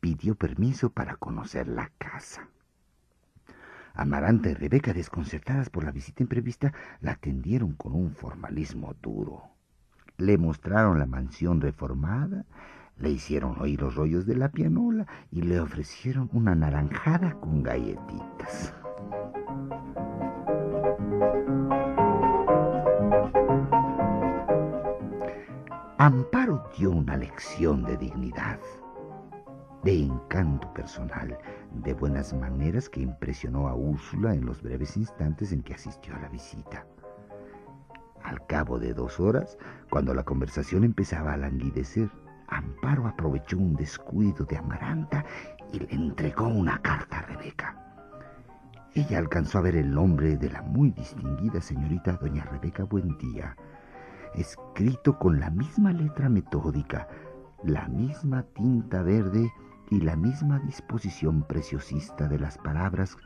pidió 0.01 0.35
permiso 0.35 0.89
para 0.89 1.17
conocer 1.17 1.69
la 1.69 1.91
casa. 1.99 2.49
Amaranta 3.93 4.49
y 4.49 4.55
Rebeca, 4.55 4.95
desconcertadas 4.95 5.69
por 5.69 5.85
la 5.85 5.91
visita 5.91 6.23
imprevista, 6.23 6.73
la 7.03 7.13
atendieron 7.13 7.75
con 7.75 7.93
un 7.93 8.15
formalismo 8.15 8.95
duro. 9.03 9.43
Le 10.17 10.39
mostraron 10.39 10.99
la 10.99 11.07
mansión 11.07 11.61
reformada, 11.61 12.47
le 12.97 13.11
hicieron 13.11 13.61
oír 13.61 13.83
los 13.83 13.95
rollos 13.95 14.25
de 14.25 14.37
la 14.37 14.49
pianola 14.49 15.07
y 15.31 15.43
le 15.43 15.61
ofrecieron 15.61 16.31
una 16.33 16.55
naranjada 16.55 17.39
con 17.41 17.63
galletitas. 17.63 18.73
Amparo 26.05 26.63
dio 26.77 26.91
una 26.91 27.17
lección 27.17 27.83
de 27.83 27.97
dignidad, 27.97 28.61
de 29.85 30.03
encanto 30.03 30.71
personal, 30.75 31.39
de 31.73 31.95
buenas 31.95 32.35
maneras 32.35 32.91
que 32.91 33.01
impresionó 33.01 33.69
a 33.69 33.75
Úrsula 33.75 34.35
en 34.35 34.45
los 34.45 34.61
breves 34.61 34.99
instantes 34.99 35.51
en 35.51 35.63
que 35.63 35.73
asistió 35.73 36.15
a 36.15 36.19
la 36.19 36.29
visita. 36.29 36.85
Al 38.23 38.45
cabo 38.45 38.79
de 38.79 38.93
dos 38.93 39.19
horas, 39.19 39.57
cuando 39.89 40.13
la 40.13 40.25
conversación 40.25 40.85
empezaba 40.85 41.33
a 41.33 41.39
languidecer, 41.39 42.11
Amparo 42.49 43.07
aprovechó 43.07 43.57
un 43.57 43.75
descuido 43.75 44.45
de 44.45 44.59
Amaranta 44.59 45.25
y 45.73 45.79
le 45.79 45.89
entregó 45.91 46.49
una 46.49 46.83
carta 46.83 47.21
a 47.21 47.23
Rebeca. 47.23 47.79
Ella 48.93 49.17
alcanzó 49.17 49.57
a 49.57 49.63
ver 49.63 49.77
el 49.77 49.91
nombre 49.91 50.37
de 50.37 50.51
la 50.51 50.61
muy 50.61 50.91
distinguida 50.91 51.63
señorita 51.63 52.13
doña 52.21 52.45
Rebeca 52.45 52.85
Buendía, 52.85 53.57
escrito 54.37 55.19
con 55.19 55.41
la 55.41 55.51
misma 55.51 55.93
letra 55.93 56.29
metódica, 56.29 57.09
la 57.63 57.89
misma 57.89 58.43
tinta 58.43 59.03
verde 59.03 59.53
y 59.91 60.01
la 60.01 60.17
misma 60.17 60.59
disposición 60.61 61.43
preciosista 61.43 62.29
de 62.29 62.39
las 62.39 62.59
palabras 62.59 63.17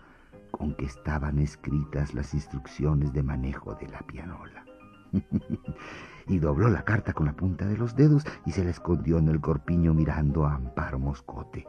con 0.50 0.74
que 0.74 0.86
estaban 0.86 1.38
escritas 1.38 2.14
las 2.14 2.34
instrucciones 2.34 3.12
de 3.12 3.22
manejo 3.22 3.74
de 3.74 3.88
la 3.88 4.00
pianola. 4.00 4.64
y 6.28 6.38
dobló 6.38 6.68
la 6.68 6.84
carta 6.84 7.12
con 7.12 7.26
la 7.26 7.32
punta 7.32 7.66
de 7.66 7.76
los 7.76 7.96
dedos 7.96 8.24
y 8.44 8.52
se 8.52 8.64
la 8.64 8.70
escondió 8.70 9.18
en 9.18 9.28
el 9.28 9.40
corpiño 9.40 9.94
mirando 9.94 10.46
a 10.46 10.54
Amparo 10.54 10.98
Moscote, 10.98 11.66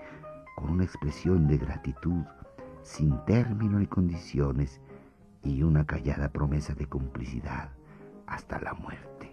con 0.55 0.71
una 0.71 0.83
expresión 0.83 1.47
de 1.47 1.57
gratitud 1.57 2.23
sin 2.83 3.23
término 3.25 3.79
ni 3.79 3.87
condiciones 3.87 4.81
y 5.43 5.63
una 5.63 5.85
callada 5.85 6.29
promesa 6.29 6.73
de 6.73 6.87
complicidad 6.87 7.69
hasta 8.27 8.59
la 8.59 8.73
muerte. 8.73 9.28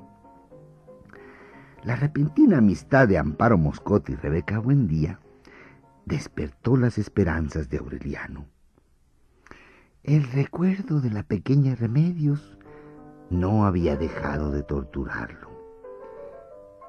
La 1.85 1.95
repentina 1.95 2.59
amistad 2.59 3.07
de 3.07 3.19
Amparo 3.19 3.59
Moscote 3.59 4.13
y 4.13 4.17
Rebeca 4.17 4.59
Buendía 4.59 5.21
despertó 6.05 6.77
las 6.77 6.99
esperanzas 6.99 7.69
de 7.69 7.79
Aureliano. 7.79 8.47
El 10.03 10.25
recuerdo 10.33 11.01
de 11.01 11.11
la 11.11 11.23
pequeña 11.23 11.75
Remedios 11.75 12.59
no 13.31 13.67
había 13.67 13.97
dejado 13.97 14.51
de 14.51 14.63
torturarlo, 14.63 15.51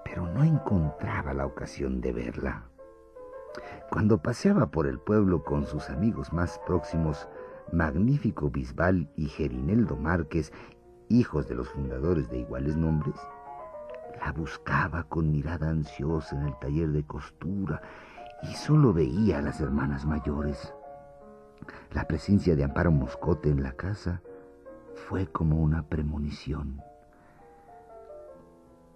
pero 0.05 0.27
no 0.33 0.43
encontraba 0.43 1.33
la 1.33 1.45
ocasión 1.45 1.99
de 1.99 2.13
verla. 2.13 2.69
Cuando 3.89 4.21
paseaba 4.21 4.67
por 4.67 4.87
el 4.87 4.99
pueblo 4.99 5.43
con 5.43 5.65
sus 5.65 5.89
amigos 5.89 6.31
más 6.31 6.59
próximos, 6.65 7.27
Magnífico 7.71 8.49
Bisbal 8.49 9.09
y 9.15 9.27
Gerineldo 9.27 9.95
Márquez, 9.95 10.53
hijos 11.09 11.47
de 11.47 11.55
los 11.55 11.69
fundadores 11.69 12.29
de 12.29 12.39
iguales 12.39 12.77
nombres, 12.77 13.15
la 14.19 14.31
buscaba 14.31 15.03
con 15.03 15.31
mirada 15.31 15.69
ansiosa 15.69 16.35
en 16.35 16.47
el 16.47 16.59
taller 16.59 16.89
de 16.89 17.05
costura 17.05 17.81
y 18.43 18.53
solo 18.53 18.93
veía 18.93 19.39
a 19.39 19.41
las 19.41 19.59
hermanas 19.61 20.05
mayores. 20.05 20.73
La 21.93 22.05
presencia 22.07 22.55
de 22.55 22.63
Amparo 22.63 22.91
Moscote 22.91 23.49
en 23.49 23.63
la 23.63 23.73
casa 23.73 24.21
fue 25.07 25.27
como 25.27 25.57
una 25.57 25.83
premonición. 25.83 26.81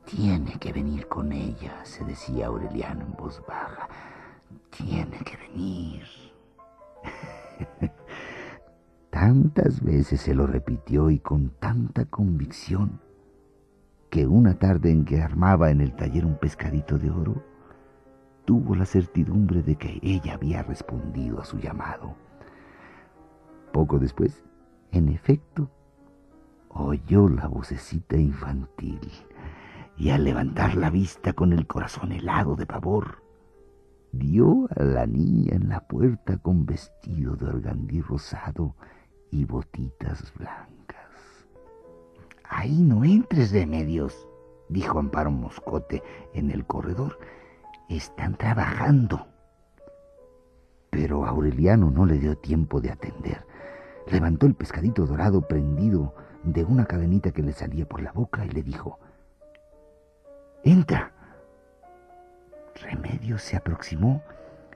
Tiene 0.05 0.57
que 0.59 0.73
venir 0.73 1.07
con 1.07 1.31
ella, 1.31 1.85
se 1.85 2.03
decía 2.03 2.47
Aureliano 2.47 3.05
en 3.05 3.13
voz 3.13 3.41
baja. 3.47 3.87
Tiene 4.69 5.19
que 5.19 5.37
venir. 5.37 6.03
Tantas 9.09 9.81
veces 9.83 10.21
se 10.21 10.33
lo 10.33 10.47
repitió 10.47 11.09
y 11.09 11.19
con 11.19 11.49
tanta 11.59 12.05
convicción 12.05 12.99
que 14.11 14.27
una 14.27 14.59
tarde 14.59 14.91
en 14.91 15.05
que 15.05 15.21
armaba 15.21 15.71
en 15.71 15.79
el 15.79 15.95
taller 15.95 16.25
un 16.25 16.37
pescadito 16.37 16.99
de 16.99 17.09
oro, 17.09 17.41
tuvo 18.43 18.75
la 18.75 18.85
certidumbre 18.85 19.63
de 19.63 19.77
que 19.77 19.99
ella 20.03 20.33
había 20.33 20.63
respondido 20.63 21.39
a 21.39 21.45
su 21.45 21.57
llamado. 21.57 22.13
Poco 23.71 23.99
después, 23.99 24.43
en 24.91 25.07
efecto, 25.07 25.71
oyó 26.67 27.29
la 27.29 27.47
vocecita 27.47 28.17
infantil 28.17 28.99
y 29.95 30.09
al 30.09 30.25
levantar 30.25 30.75
la 30.75 30.89
vista 30.89 31.31
con 31.31 31.53
el 31.53 31.65
corazón 31.65 32.11
helado 32.11 32.57
de 32.57 32.65
pavor, 32.65 33.23
vio 34.11 34.67
a 34.75 34.83
la 34.83 35.05
niña 35.05 35.55
en 35.55 35.69
la 35.69 35.87
puerta 35.87 36.37
con 36.37 36.65
vestido 36.65 37.37
de 37.37 37.45
organdí 37.45 38.01
rosado 38.01 38.75
y 39.31 39.45
botitas 39.45 40.33
blancas. 40.37 40.80
Ahí 42.53 42.81
no 42.83 43.05
entres, 43.05 43.53
Remedios, 43.53 44.27
dijo 44.67 44.99
Amparo 44.99 45.31
Moscote 45.31 46.03
en 46.33 46.51
el 46.51 46.65
corredor. 46.65 47.17
Están 47.87 48.35
trabajando. 48.35 49.25
Pero 50.89 51.25
Aureliano 51.25 51.89
no 51.89 52.05
le 52.05 52.19
dio 52.19 52.37
tiempo 52.37 52.81
de 52.81 52.91
atender. 52.91 53.47
Levantó 54.11 54.47
el 54.47 54.55
pescadito 54.55 55.05
dorado 55.05 55.47
prendido 55.47 56.13
de 56.43 56.65
una 56.65 56.85
cadenita 56.85 57.31
que 57.31 57.41
le 57.41 57.53
salía 57.53 57.87
por 57.87 58.01
la 58.01 58.11
boca 58.11 58.45
y 58.45 58.49
le 58.49 58.63
dijo, 58.63 58.99
Entra. 60.65 61.13
Remedio 62.75 63.37
se 63.37 63.55
aproximó 63.55 64.23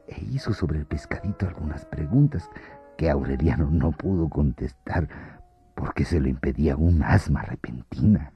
e 0.07 0.23
hizo 0.31 0.53
sobre 0.53 0.79
el 0.79 0.85
pescadito 0.85 1.45
algunas 1.45 1.85
preguntas 1.85 2.49
que 2.97 3.09
Aureliano 3.09 3.69
no 3.69 3.91
pudo 3.91 4.29
contestar 4.29 5.09
porque 5.85 6.03
se 6.03 6.19
le 6.19 6.29
impedía 6.29 6.75
un 6.75 7.03
asma 7.03 7.43
repentina. 7.43 8.33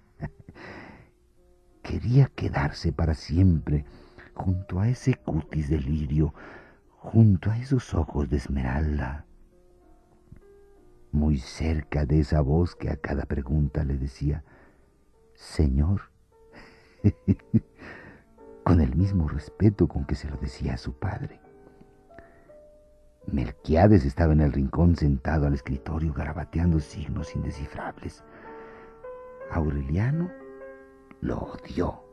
Quería 1.81 2.27
quedarse 2.27 2.93
para 2.93 3.15
siempre 3.15 3.85
junto 4.35 4.79
a 4.79 4.87
ese 4.87 5.15
cutis 5.15 5.67
de 5.67 5.79
lirio, 5.79 6.31
junto 6.99 7.49
a 7.49 7.57
esos 7.57 7.95
ojos 7.95 8.29
de 8.29 8.37
esmeralda, 8.37 9.25
muy 11.11 11.39
cerca 11.39 12.05
de 12.05 12.19
esa 12.19 12.41
voz 12.41 12.75
que 12.75 12.91
a 12.91 12.97
cada 12.97 13.25
pregunta 13.25 13.83
le 13.83 13.97
decía, 13.97 14.43
Señor, 15.33 16.01
con 18.63 18.79
el 18.79 18.95
mismo 18.95 19.27
respeto 19.27 19.87
con 19.87 20.05
que 20.05 20.13
se 20.13 20.29
lo 20.29 20.37
decía 20.37 20.75
a 20.75 20.77
su 20.77 20.93
padre. 20.93 21.39
Melquiades 23.31 24.05
estaba 24.05 24.33
en 24.33 24.41
el 24.41 24.51
rincón 24.51 24.95
sentado 24.95 25.47
al 25.47 25.53
escritorio 25.53 26.13
garabateando 26.13 26.79
signos 26.79 27.35
indescifrables. 27.35 28.23
Aureliano 29.51 30.31
lo 31.21 31.37
odió. 31.39 32.03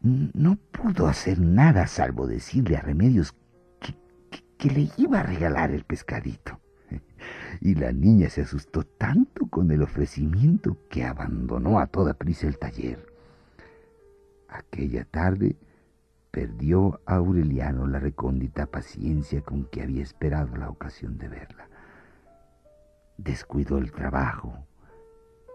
No 0.00 0.56
pudo 0.56 1.06
hacer 1.06 1.38
nada 1.38 1.86
salvo 1.86 2.26
decirle 2.26 2.76
a 2.76 2.80
Remedios 2.80 3.34
que 4.56 4.70
le 4.70 4.90
iba 4.98 5.20
a 5.20 5.22
regalar 5.22 5.70
el 5.70 5.84
pescadito 5.84 6.60
y 7.60 7.74
la 7.74 7.92
niña 7.92 8.28
se 8.28 8.42
asustó 8.42 8.84
tanto 8.84 9.46
con 9.46 9.70
el 9.70 9.82
ofrecimiento 9.82 10.76
que 10.90 11.04
abandonó 11.04 11.80
a 11.80 11.86
toda 11.86 12.14
prisa 12.14 12.46
el 12.46 12.58
taller. 12.58 13.06
Aquella 14.48 15.04
tarde 15.04 15.56
perdió 16.30 17.00
a 17.06 17.16
Aureliano 17.16 17.86
la 17.86 17.98
recóndita 17.98 18.66
paciencia 18.66 19.42
con 19.42 19.64
que 19.66 19.82
había 19.82 20.02
esperado 20.02 20.56
la 20.56 20.68
ocasión 20.68 21.18
de 21.18 21.28
verla. 21.28 21.68
Descuidó 23.16 23.78
el 23.78 23.90
trabajo. 23.92 24.66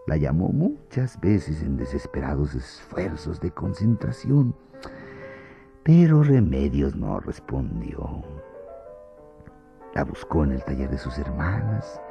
La 0.08 0.18
llamó 0.18 0.50
muchas 0.50 1.20
veces 1.20 1.64
en 1.64 1.78
desesperados 1.78 2.54
esfuerzos 2.54 3.40
de 3.40 3.52
concentración, 3.52 4.56
pero 5.84 6.24
Remedios 6.24 6.96
no 6.96 7.20
respondió. 7.20 8.24
La 9.96 10.04
buscó 10.04 10.44
en 10.44 10.52
el 10.52 10.64
taller 10.64 10.90
de 10.90 10.98
sus 10.98 11.18
hermanas, 11.18 12.02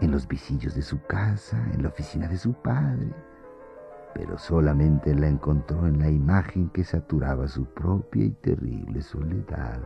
en 0.00 0.12
los 0.12 0.28
visillos 0.28 0.74
de 0.74 0.82
su 0.82 1.02
casa, 1.02 1.58
en 1.74 1.82
la 1.82 1.88
oficina 1.88 2.28
de 2.28 2.38
su 2.38 2.54
padre, 2.54 3.12
pero 4.16 4.38
solamente 4.38 5.14
la 5.14 5.28
encontró 5.28 5.86
en 5.86 5.98
la 5.98 6.08
imagen 6.08 6.70
que 6.70 6.84
saturaba 6.84 7.46
su 7.48 7.66
propia 7.66 8.24
y 8.24 8.30
terrible 8.30 9.02
soledad. 9.02 9.82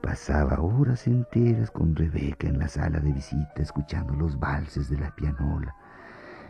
Pasaba 0.00 0.62
horas 0.62 1.06
enteras 1.06 1.70
con 1.70 1.94
Rebeca 1.94 2.48
en 2.48 2.58
la 2.58 2.68
sala 2.68 3.00
de 3.00 3.12
visita 3.12 3.60
escuchando 3.60 4.14
los 4.14 4.40
valses 4.40 4.88
de 4.88 4.96
la 4.96 5.14
pianola. 5.14 5.76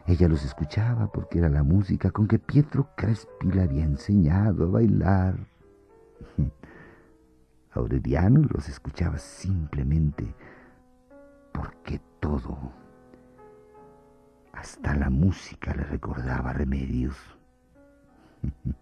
Ella 0.06 0.28
los 0.28 0.44
escuchaba 0.44 1.10
porque 1.10 1.40
era 1.40 1.48
la 1.48 1.64
música 1.64 2.12
con 2.12 2.28
que 2.28 2.38
Pietro 2.38 2.88
Crespi 2.96 3.48
le 3.50 3.62
había 3.62 3.82
enseñado 3.82 4.66
a 4.66 4.70
bailar. 4.70 5.34
Aureliano 7.72 8.46
los 8.54 8.68
escuchaba 8.68 9.18
simplemente 9.18 10.32
porque 11.52 12.00
todo, 12.20 12.56
hasta 14.58 14.94
la 14.96 15.08
música 15.08 15.72
le 15.74 15.84
recordaba 15.84 16.52
remedios. 16.52 17.16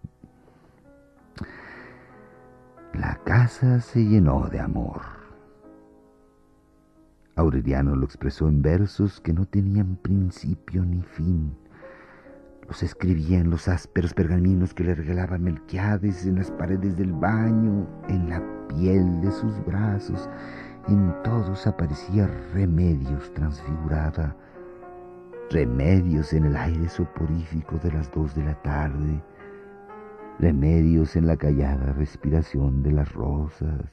La 2.93 3.19
casa 3.23 3.79
se 3.79 4.03
llenó 4.03 4.47
de 4.47 4.59
amor. 4.59 5.01
Aureliano 7.35 7.95
lo 7.95 8.05
expresó 8.05 8.47
en 8.47 8.63
versos 8.63 9.21
que 9.21 9.33
no 9.33 9.45
tenían 9.45 9.97
principio 9.97 10.83
ni 10.83 11.03
fin. 11.03 11.55
Los 12.67 12.81
escribía 12.81 13.37
en 13.37 13.51
los 13.51 13.67
ásperos 13.67 14.15
pergaminos 14.15 14.73
que 14.73 14.83
le 14.83 14.95
regalaba 14.95 15.37
Melquiades, 15.37 16.25
en 16.25 16.37
las 16.37 16.49
paredes 16.49 16.97
del 16.97 17.13
baño, 17.13 17.87
en 18.07 18.29
la 18.29 18.41
piel 18.69 19.21
de 19.21 19.31
sus 19.31 19.63
brazos, 19.63 20.27
en 20.87 21.13
todos 21.23 21.67
aparecía 21.67 22.25
remedios 22.53 23.31
transfigurada, 23.35 24.35
remedios 25.49 26.33
en 26.33 26.45
el 26.45 26.57
aire 26.57 26.89
soporífico 26.89 27.77
de 27.77 27.91
las 27.91 28.11
dos 28.11 28.35
de 28.35 28.43
la 28.43 28.55
tarde, 28.63 29.21
remedios 30.39 31.15
en 31.15 31.27
la 31.27 31.37
callada 31.37 31.93
respiración 31.93 32.83
de 32.83 32.91
las 32.91 33.11
rosas, 33.13 33.85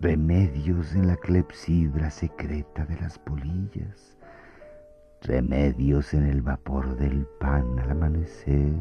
remedios 0.00 0.94
en 0.94 1.06
la 1.06 1.16
clepsidra 1.16 2.10
secreta 2.10 2.84
de 2.84 2.96
las 3.00 3.18
polillas, 3.18 4.18
remedios 5.22 6.12
en 6.12 6.24
el 6.24 6.42
vapor 6.42 6.96
del 6.96 7.26
pan 7.40 7.78
al 7.78 7.92
amanecer, 7.92 8.74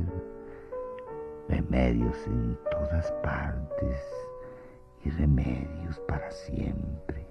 remedios 1.48 2.18
en 2.28 2.58
todas 2.70 3.12
partes 3.24 4.02
y 5.06 5.10
remedios 5.12 6.00
para 6.08 6.30
siempre. 6.32 7.26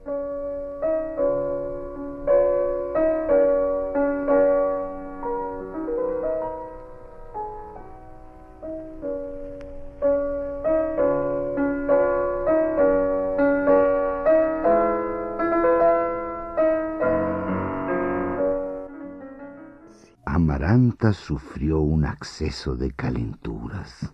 Sufrió 21.15 21.81
un 21.81 22.05
acceso 22.05 22.77
de 22.77 22.91
calenturas. 22.93 24.13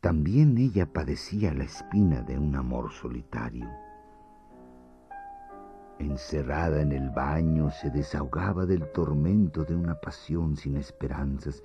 También 0.00 0.56
ella 0.58 0.92
padecía 0.92 1.52
la 1.54 1.64
espina 1.64 2.22
de 2.22 2.38
un 2.38 2.54
amor 2.56 2.92
solitario. 2.92 3.68
Encerrada 5.98 6.82
en 6.82 6.92
el 6.92 7.10
baño, 7.10 7.70
se 7.70 7.90
desahogaba 7.90 8.66
del 8.66 8.90
tormento 8.92 9.64
de 9.64 9.74
una 9.74 9.94
pasión 9.94 10.56
sin 10.56 10.76
esperanzas, 10.76 11.62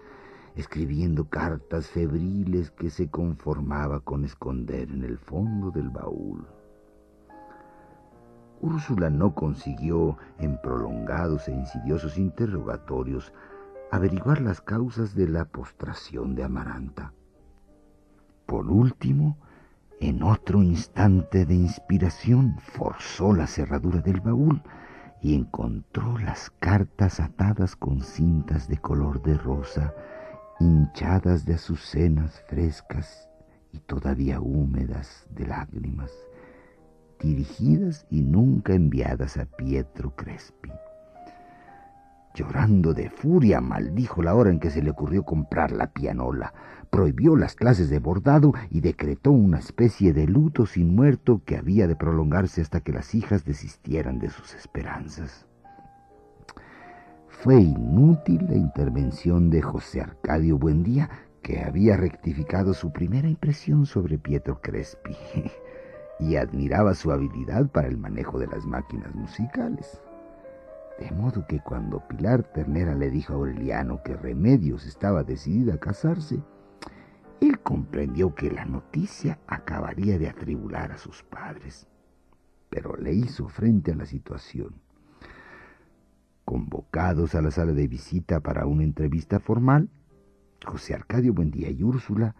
escribiendo 0.56 1.30
cartas 1.30 1.88
febriles 1.88 2.72
que 2.72 2.90
se 2.90 3.10
conformaba 3.10 4.00
con 4.00 4.24
esconder 4.24 4.90
en 4.90 5.04
el 5.04 5.18
fondo 5.18 5.72
del 5.72 5.90
baúl. 5.90 6.48
Úrsula 8.62 9.10
no 9.10 9.34
consiguió, 9.34 10.18
en 10.38 10.62
prolongados 10.62 11.48
e 11.48 11.52
insidiosos 11.52 12.20
interrogatorios, 12.20 13.34
averiguar 13.90 14.40
las 14.40 14.62
causas 14.62 15.16
de 15.16 15.28
la 15.28 15.46
postración 15.46 16.36
de 16.36 16.44
Amaranta. 16.44 17.12
Por 18.46 18.68
último, 18.68 19.38
en 20.00 20.22
otro 20.22 20.62
instante 20.62 21.46
de 21.46 21.56
inspiración, 21.56 22.56
forzó 22.60 23.34
la 23.34 23.48
cerradura 23.48 24.00
del 24.00 24.22
baúl 24.22 24.62
y 25.22 25.34
encontró 25.34 26.20
las 26.20 26.52
cartas 26.60 27.20
atadas 27.20 27.76
con 27.76 28.02
cintas 28.02 28.68
de 28.68 28.78
color 28.78 29.24
de 29.24 29.38
rosa, 29.38 29.94
hinchadas 30.60 31.46
de 31.46 31.56
azucenas 31.56 32.40
frescas 32.48 33.28
y 33.72 33.80
todavía 33.80 34.40
húmedas 34.40 35.26
de 35.32 35.48
lágrimas 35.48 36.12
dirigidas 37.22 38.06
y 38.10 38.22
nunca 38.22 38.74
enviadas 38.74 39.38
a 39.38 39.46
Pietro 39.46 40.16
Crespi. 40.16 40.72
Llorando 42.34 42.94
de 42.94 43.10
furia, 43.10 43.60
maldijo 43.60 44.24
la 44.24 44.34
hora 44.36 44.50
en 44.50 44.60
que 44.60 44.70
se 44.70 44.82
le 44.82 44.92
ocurrió 44.92 45.24
comprar 45.24 45.72
la 45.72 45.88
pianola, 45.88 46.54
prohibió 46.90 47.36
las 47.36 47.56
clases 47.56 47.90
de 47.90 48.00
bordado 48.00 48.54
y 48.70 48.80
decretó 48.80 49.32
una 49.32 49.60
especie 49.60 50.14
de 50.14 50.28
luto 50.28 50.66
sin 50.66 50.96
muerto 50.96 51.42
que 51.46 51.58
había 51.58 51.88
de 51.88 51.96
prolongarse 51.96 52.62
hasta 52.62 52.80
que 52.80 52.94
las 52.94 53.14
hijas 53.16 53.44
desistieran 53.44 54.18
de 54.20 54.30
sus 54.30 54.54
esperanzas. 54.54 55.46
Fue 57.28 57.60
inútil 57.60 58.46
la 58.48 58.56
intervención 58.56 59.50
de 59.50 59.62
José 59.62 60.02
Arcadio 60.02 60.58
Buendía, 60.58 61.10
que 61.42 61.62
había 61.62 61.98
rectificado 61.98 62.74
su 62.74 62.94
primera 62.94 63.28
impresión 63.28 63.86
sobre 63.86 64.18
Pietro 64.18 64.62
Crespi. 64.62 65.16
Y 66.22 66.36
admiraba 66.36 66.94
su 66.94 67.12
habilidad 67.12 67.68
para 67.70 67.88
el 67.88 67.98
manejo 67.98 68.40
de 68.40 68.48
las 68.48 68.66
máquinas 68.66 69.14
musicales. 69.16 70.02
De 71.00 71.10
modo 71.12 71.48
que 71.48 71.60
cuando 71.60 72.08
Pilar 72.08 72.44
Ternera 72.44 72.94
le 72.94 73.10
dijo 73.10 73.34
a 73.34 73.38
Aureliano 73.38 74.04
que 74.04 74.16
Remedios 74.16 74.86
estaba 74.86 75.24
decidida 75.24 75.74
a 75.74 75.80
casarse, 75.80 76.40
él 77.40 77.60
comprendió 77.60 78.36
que 78.36 78.52
la 78.52 78.66
noticia 78.66 79.40
acabaría 79.48 80.20
de 80.20 80.30
atribular 80.30 80.92
a 80.92 80.98
sus 80.98 81.24
padres, 81.24 81.88
pero 82.70 82.96
le 82.98 83.14
hizo 83.14 83.48
frente 83.48 83.92
a 83.92 83.96
la 83.96 84.06
situación. 84.06 84.76
Convocados 86.46 87.34
a 87.34 87.42
la 87.42 87.50
sala 87.50 87.72
de 87.72 87.88
visita 87.88 88.42
para 88.42 88.68
una 88.68 88.84
entrevista 88.84 89.40
formal, 89.40 89.90
José 90.64 90.94
Arcadio 90.94 91.34
Buendía 91.34 91.72
y 91.72 91.82
Úrsula 91.82 92.36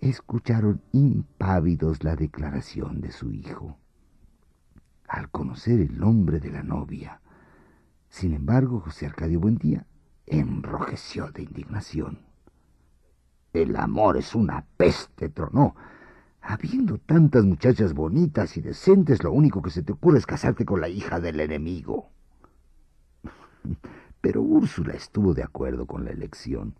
escucharon 0.00 0.82
impávidos 0.92 2.04
la 2.04 2.16
declaración 2.16 3.00
de 3.00 3.12
su 3.12 3.32
hijo. 3.32 3.78
Al 5.08 5.30
conocer 5.30 5.80
el 5.80 5.98
nombre 5.98 6.38
de 6.40 6.50
la 6.50 6.62
novia, 6.62 7.20
sin 8.08 8.32
embargo, 8.32 8.80
José 8.80 9.06
Arcadio 9.06 9.40
Buendía 9.40 9.86
enrojeció 10.26 11.30
de 11.30 11.42
indignación. 11.42 12.20
El 13.52 13.76
amor 13.76 14.16
es 14.16 14.34
una 14.34 14.64
peste, 14.76 15.28
tronó. 15.28 15.74
Habiendo 16.40 16.98
tantas 16.98 17.44
muchachas 17.44 17.92
bonitas 17.92 18.56
y 18.56 18.60
decentes, 18.60 19.22
lo 19.22 19.32
único 19.32 19.60
que 19.62 19.70
se 19.70 19.82
te 19.82 19.92
ocurre 19.92 20.18
es 20.18 20.26
casarte 20.26 20.64
con 20.64 20.80
la 20.80 20.88
hija 20.88 21.20
del 21.20 21.40
enemigo. 21.40 22.10
Pero 24.20 24.42
Úrsula 24.42 24.94
estuvo 24.94 25.34
de 25.34 25.42
acuerdo 25.42 25.86
con 25.86 26.04
la 26.04 26.10
elección 26.10 26.74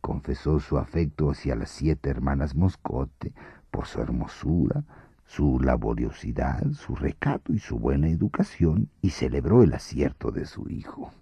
confesó 0.00 0.60
su 0.60 0.78
afecto 0.78 1.30
hacia 1.30 1.56
las 1.56 1.70
siete 1.70 2.10
hermanas 2.10 2.54
Moscote 2.54 3.32
por 3.70 3.86
su 3.86 4.00
hermosura, 4.00 4.84
su 5.26 5.60
laboriosidad, 5.60 6.70
su 6.72 6.94
recato 6.94 7.52
y 7.52 7.58
su 7.58 7.78
buena 7.78 8.08
educación, 8.08 8.88
y 9.02 9.10
celebró 9.10 9.62
el 9.62 9.74
acierto 9.74 10.30
de 10.30 10.46
su 10.46 10.68
hijo. 10.68 11.12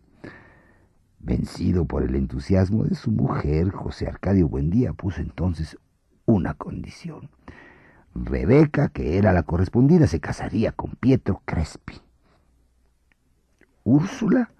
Vencido 1.19 1.87
por 1.87 2.03
el 2.03 2.15
entusiasmo 2.15 2.85
de 2.85 2.95
su 2.95 3.11
mujer, 3.11 3.71
José 3.71 4.07
Arcadio 4.07 4.47
Buendía 4.47 4.93
puso 4.93 5.23
entonces 5.23 5.79
una 6.27 6.55
condición. 6.55 7.31
Rebeca, 8.15 8.91
que 8.91 9.17
era 9.19 9.33
la 9.33 9.43
correspondida, 9.43 10.07
se 10.07 10.21
casaría 10.21 10.73
con 10.73 10.93
Pietro 10.93 11.43
Crespi. 11.45 11.95
Úrsula 13.83 14.51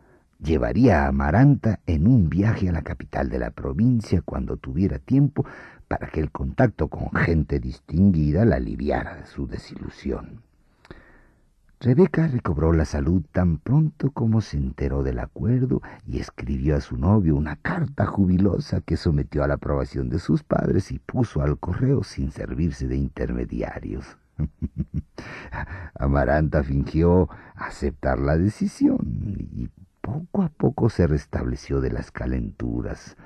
llevaría 0.45 1.05
a 1.05 1.09
Amaranta 1.09 1.81
en 1.87 2.07
un 2.07 2.29
viaje 2.29 2.69
a 2.69 2.73
la 2.73 2.83
capital 2.83 3.31
de 3.31 3.39
la 3.39 3.51
provincia 3.51 4.21
cuando 4.23 4.59
tuviera 4.59 4.99
tiempo 4.99 5.47
para 5.89 6.09
que 6.09 6.21
el 6.21 6.31
contacto 6.31 6.89
con 6.89 7.11
gente 7.13 7.59
distinguida 7.59 8.45
la 8.45 8.57
aliviara 8.57 9.17
de 9.17 9.27
su 9.27 9.47
desilusión. 9.47 10.43
Rebeca 11.81 12.29
recobró 12.29 12.73
la 12.73 12.85
salud 12.85 13.23
tan 13.33 13.59
pronto 13.59 14.11
como 14.11 14.41
se 14.41 14.57
enteró 14.57 15.03
del 15.03 15.19
acuerdo 15.19 15.83
y 16.07 16.19
escribió 16.19 16.77
a 16.77 16.81
su 16.81 16.97
novio 16.97 17.37
una 17.37 17.57
carta 17.57 18.07
jubilosa 18.07 18.81
que 18.81 18.97
sometió 18.97 19.45
a 19.45 19.49
la 19.49 19.55
aprobación 19.55 20.09
de 20.09 20.19
sus 20.19 20.43
padres 20.43 20.93
y 20.93 20.99
puso 20.99 21.43
al 21.43 21.59
correo 21.59 22.03
sin 22.05 22.31
servirse 22.31 22.87
de 22.87 22.97
intermediarios. 22.97 24.17
Amaranta 25.95 26.63
fingió 26.63 27.29
aceptar 27.55 28.19
la 28.19 28.37
decisión 28.37 28.99
y 29.53 29.69
poco 30.05 30.43
a 30.43 30.51
poco 30.51 30.91
se 30.91 31.07
restableció 31.07 31.81
de 31.81 31.91
las 31.91 32.11
calenturas, 32.11 33.17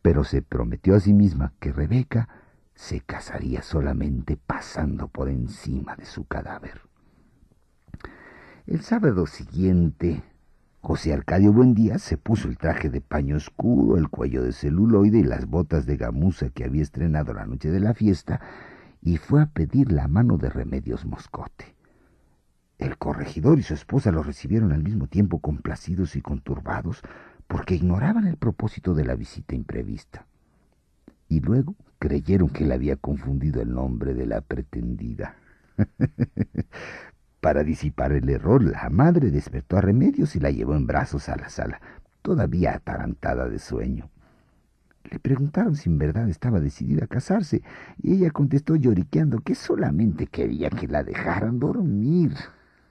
pero 0.00 0.24
se 0.24 0.40
prometió 0.40 0.96
a 0.96 1.00
sí 1.00 1.12
misma 1.12 1.52
que 1.60 1.72
Rebeca 1.72 2.26
se 2.74 3.00
casaría 3.00 3.60
solamente 3.60 4.38
pasando 4.38 5.08
por 5.08 5.28
encima 5.28 5.94
de 5.94 6.06
su 6.06 6.24
cadáver. 6.24 6.80
El 8.66 8.80
sábado 8.80 9.26
siguiente, 9.26 10.22
José 10.80 11.12
Arcadio 11.12 11.52
Buendía 11.52 11.98
se 11.98 12.16
puso 12.16 12.48
el 12.48 12.56
traje 12.56 12.88
de 12.88 13.02
paño 13.02 13.36
oscuro, 13.36 13.98
el 13.98 14.08
cuello 14.08 14.42
de 14.42 14.52
celuloide 14.52 15.18
y 15.18 15.22
las 15.22 15.44
botas 15.46 15.84
de 15.84 15.98
gamuza 15.98 16.48
que 16.48 16.64
había 16.64 16.82
estrenado 16.82 17.34
la 17.34 17.44
noche 17.44 17.70
de 17.70 17.80
la 17.80 17.92
fiesta 17.92 18.40
y 19.02 19.18
fue 19.18 19.42
a 19.42 19.46
pedir 19.46 19.92
la 19.92 20.08
mano 20.08 20.38
de 20.38 20.48
Remedios 20.48 21.04
Moscote. 21.04 21.75
El 22.78 22.98
corregidor 22.98 23.58
y 23.58 23.62
su 23.62 23.74
esposa 23.74 24.12
lo 24.12 24.22
recibieron 24.22 24.72
al 24.72 24.82
mismo 24.82 25.06
tiempo 25.06 25.38
complacidos 25.38 26.14
y 26.14 26.20
conturbados 26.20 27.02
porque 27.46 27.74
ignoraban 27.74 28.26
el 28.26 28.36
propósito 28.36 28.94
de 28.94 29.04
la 29.04 29.14
visita 29.14 29.54
imprevista. 29.54 30.26
Y 31.28 31.40
luego 31.40 31.74
creyeron 31.98 32.50
que 32.50 32.64
le 32.64 32.74
había 32.74 32.96
confundido 32.96 33.62
el 33.62 33.72
nombre 33.72 34.14
de 34.14 34.26
la 34.26 34.40
pretendida. 34.42 35.36
Para 37.40 37.64
disipar 37.64 38.12
el 38.12 38.28
error, 38.28 38.62
la 38.62 38.90
madre 38.90 39.30
despertó 39.30 39.78
a 39.78 39.80
Remedios 39.80 40.36
y 40.36 40.40
la 40.40 40.50
llevó 40.50 40.74
en 40.74 40.86
brazos 40.86 41.28
a 41.28 41.36
la 41.36 41.48
sala, 41.48 41.80
todavía 42.22 42.74
atarantada 42.74 43.48
de 43.48 43.58
sueño. 43.58 44.10
Le 45.10 45.20
preguntaron 45.20 45.76
si 45.76 45.88
en 45.88 45.98
verdad 45.98 46.28
estaba 46.28 46.60
decidida 46.60 47.04
a 47.04 47.08
casarse, 47.08 47.62
y 48.02 48.14
ella 48.14 48.30
contestó 48.30 48.74
lloriqueando 48.74 49.38
que 49.38 49.54
solamente 49.54 50.26
quería 50.26 50.70
que 50.70 50.88
la 50.88 51.04
dejaran 51.04 51.60
dormir. 51.60 52.34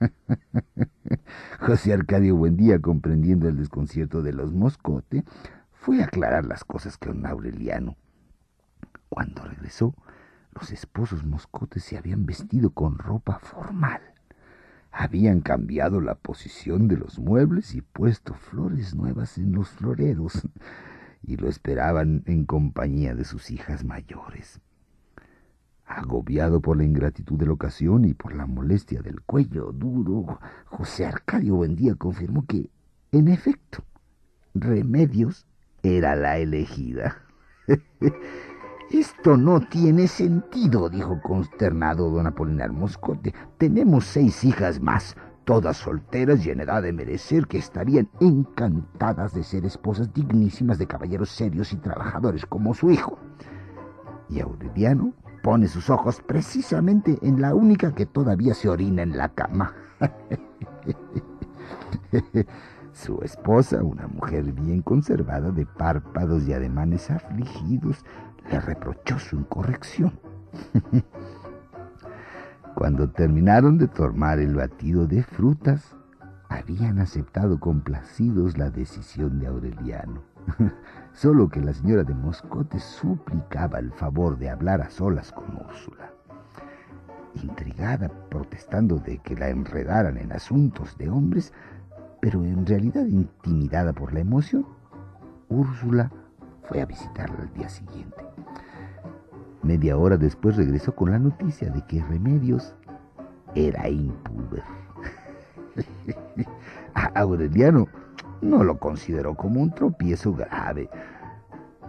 José 1.60 1.92
Arcadio 1.92 2.36
Buendía, 2.36 2.80
comprendiendo 2.80 3.48
el 3.48 3.56
desconcierto 3.56 4.22
de 4.22 4.32
los 4.32 4.52
Moscote, 4.52 5.24
fue 5.72 6.02
a 6.02 6.06
aclarar 6.06 6.44
las 6.44 6.64
cosas 6.64 6.98
con 6.98 7.26
Aureliano. 7.26 7.96
Cuando 9.08 9.44
regresó, 9.44 9.94
los 10.52 10.70
esposos 10.70 11.24
Moscote 11.24 11.80
se 11.80 11.96
habían 11.96 12.26
vestido 12.26 12.70
con 12.70 12.98
ropa 12.98 13.38
formal. 13.38 14.00
Habían 14.90 15.40
cambiado 15.42 16.00
la 16.00 16.14
posición 16.14 16.88
de 16.88 16.96
los 16.96 17.18
muebles 17.18 17.74
y 17.74 17.82
puesto 17.82 18.34
flores 18.34 18.94
nuevas 18.94 19.36
en 19.36 19.52
los 19.52 19.68
floreros, 19.68 20.48
y 21.22 21.36
lo 21.36 21.48
esperaban 21.48 22.22
en 22.26 22.44
compañía 22.44 23.14
de 23.14 23.24
sus 23.24 23.50
hijas 23.50 23.84
mayores. 23.84 24.60
Agobiado 25.86 26.60
por 26.60 26.76
la 26.76 26.84
ingratitud 26.84 27.38
de 27.38 27.46
la 27.46 27.52
ocasión 27.52 28.04
y 28.04 28.12
por 28.12 28.34
la 28.34 28.46
molestia 28.46 29.00
del 29.02 29.20
cuello 29.20 29.70
duro, 29.72 30.40
José 30.66 31.06
Arcadio 31.06 31.54
Buendía 31.54 31.94
confirmó 31.94 32.44
que, 32.44 32.68
en 33.12 33.28
efecto, 33.28 33.84
Remedios 34.54 35.46
era 35.84 36.16
la 36.16 36.38
elegida. 36.38 37.22
Esto 38.90 39.36
no 39.36 39.60
tiene 39.60 40.08
sentido, 40.08 40.88
dijo 40.88 41.20
consternado 41.22 42.10
don 42.10 42.26
Apolinar 42.26 42.72
Moscote. 42.72 43.32
Tenemos 43.58 44.06
seis 44.06 44.42
hijas 44.44 44.80
más, 44.80 45.16
todas 45.44 45.76
solteras 45.76 46.44
y 46.44 46.50
en 46.50 46.60
edad 46.60 46.82
de 46.82 46.92
merecer, 46.92 47.46
que 47.46 47.58
estarían 47.58 48.08
encantadas 48.20 49.34
de 49.34 49.44
ser 49.44 49.64
esposas 49.64 50.12
dignísimas 50.12 50.78
de 50.78 50.86
caballeros 50.88 51.30
serios 51.30 51.72
y 51.72 51.76
trabajadores 51.76 52.44
como 52.44 52.74
su 52.74 52.90
hijo. 52.90 53.18
Y 54.28 54.40
Aureliano 54.40 55.14
pone 55.42 55.68
sus 55.68 55.90
ojos 55.90 56.22
precisamente 56.26 57.18
en 57.22 57.40
la 57.40 57.54
única 57.54 57.94
que 57.94 58.06
todavía 58.06 58.54
se 58.54 58.68
orina 58.68 59.02
en 59.02 59.16
la 59.16 59.28
cama. 59.30 59.74
Su 62.92 63.20
esposa, 63.22 63.82
una 63.82 64.06
mujer 64.06 64.52
bien 64.52 64.80
conservada, 64.80 65.50
de 65.50 65.66
párpados 65.66 66.48
y 66.48 66.54
ademanes 66.54 67.10
afligidos, 67.10 68.04
le 68.50 68.60
reprochó 68.60 69.18
su 69.18 69.36
incorrección. 69.36 70.18
Cuando 72.74 73.10
terminaron 73.10 73.78
de 73.78 73.88
tomar 73.88 74.38
el 74.38 74.54
batido 74.54 75.06
de 75.06 75.22
frutas, 75.22 75.94
habían 76.48 76.98
aceptado 76.98 77.60
complacidos 77.60 78.56
la 78.56 78.70
decisión 78.70 79.40
de 79.40 79.46
Aureliano. 79.46 80.22
Solo 81.16 81.48
que 81.48 81.62
la 81.62 81.72
señora 81.72 82.04
de 82.04 82.12
Moscote 82.12 82.78
suplicaba 82.78 83.78
el 83.78 83.90
favor 83.90 84.36
de 84.36 84.50
hablar 84.50 84.82
a 84.82 84.90
solas 84.90 85.32
con 85.32 85.46
Úrsula. 85.66 86.12
Intrigada, 87.42 88.10
protestando 88.28 88.98
de 88.98 89.16
que 89.20 89.34
la 89.34 89.48
enredaran 89.48 90.18
en 90.18 90.30
asuntos 90.30 90.98
de 90.98 91.08
hombres, 91.08 91.54
pero 92.20 92.44
en 92.44 92.66
realidad 92.66 93.06
intimidada 93.06 93.94
por 93.94 94.12
la 94.12 94.20
emoción, 94.20 94.66
Úrsula 95.48 96.12
fue 96.64 96.82
a 96.82 96.84
visitarla 96.84 97.44
al 97.44 97.52
día 97.54 97.70
siguiente. 97.70 98.22
Media 99.62 99.96
hora 99.96 100.18
después 100.18 100.56
regresó 100.56 100.94
con 100.94 101.12
la 101.12 101.18
noticia 101.18 101.70
de 101.70 101.82
que 101.86 102.04
Remedios 102.04 102.74
era 103.54 103.88
impúber. 103.88 104.64
Aureliano 107.14 107.88
no 108.40 108.64
lo 108.64 108.78
consideró 108.78 109.34
como 109.34 109.60
un 109.60 109.72
tropiezo 109.72 110.32
grave. 110.32 110.88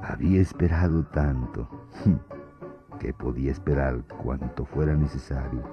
Había 0.01 0.41
esperado 0.41 1.03
tanto 1.05 1.67
que 2.99 3.13
podía 3.13 3.51
esperar 3.51 4.03
cuanto 4.23 4.65
fuera 4.65 4.95
necesario 4.95 5.63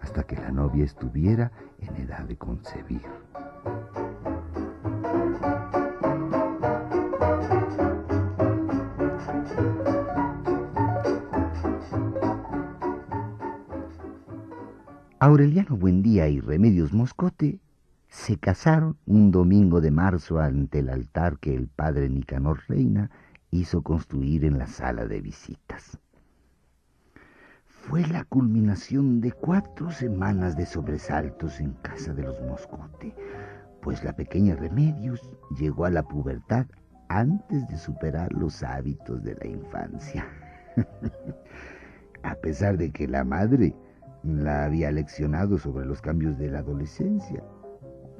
hasta 0.00 0.22
que 0.22 0.36
la 0.36 0.50
novia 0.50 0.84
estuviera 0.84 1.52
en 1.78 1.96
edad 1.96 2.24
de 2.24 2.36
concebir. 2.36 3.02
Aureliano 15.18 15.76
Buendía 15.76 16.28
y 16.28 16.40
Remedios 16.40 16.94
Moscote 16.94 17.58
se 18.10 18.38
casaron 18.38 18.98
un 19.06 19.30
domingo 19.30 19.80
de 19.80 19.92
marzo 19.92 20.40
ante 20.40 20.80
el 20.80 20.88
altar 20.88 21.38
que 21.38 21.54
el 21.54 21.68
padre 21.68 22.08
Nicanor 22.08 22.60
Reina 22.66 23.08
hizo 23.52 23.82
construir 23.82 24.44
en 24.44 24.58
la 24.58 24.66
sala 24.66 25.06
de 25.06 25.20
visitas. 25.20 25.96
Fue 27.66 28.04
la 28.08 28.24
culminación 28.24 29.20
de 29.20 29.30
cuatro 29.30 29.92
semanas 29.92 30.56
de 30.56 30.66
sobresaltos 30.66 31.60
en 31.60 31.72
casa 31.82 32.12
de 32.12 32.24
los 32.24 32.40
Moscote, 32.42 33.14
pues 33.80 34.02
la 34.02 34.12
pequeña 34.12 34.56
Remedios 34.56 35.36
llegó 35.56 35.84
a 35.84 35.90
la 35.90 36.02
pubertad 36.02 36.66
antes 37.08 37.66
de 37.68 37.76
superar 37.76 38.32
los 38.32 38.64
hábitos 38.64 39.22
de 39.22 39.36
la 39.36 39.46
infancia. 39.46 40.26
a 42.24 42.34
pesar 42.34 42.76
de 42.76 42.90
que 42.90 43.06
la 43.06 43.22
madre 43.22 43.72
la 44.24 44.64
había 44.64 44.90
leccionado 44.90 45.58
sobre 45.58 45.86
los 45.86 46.02
cambios 46.02 46.36
de 46.38 46.50
la 46.50 46.58
adolescencia, 46.58 47.42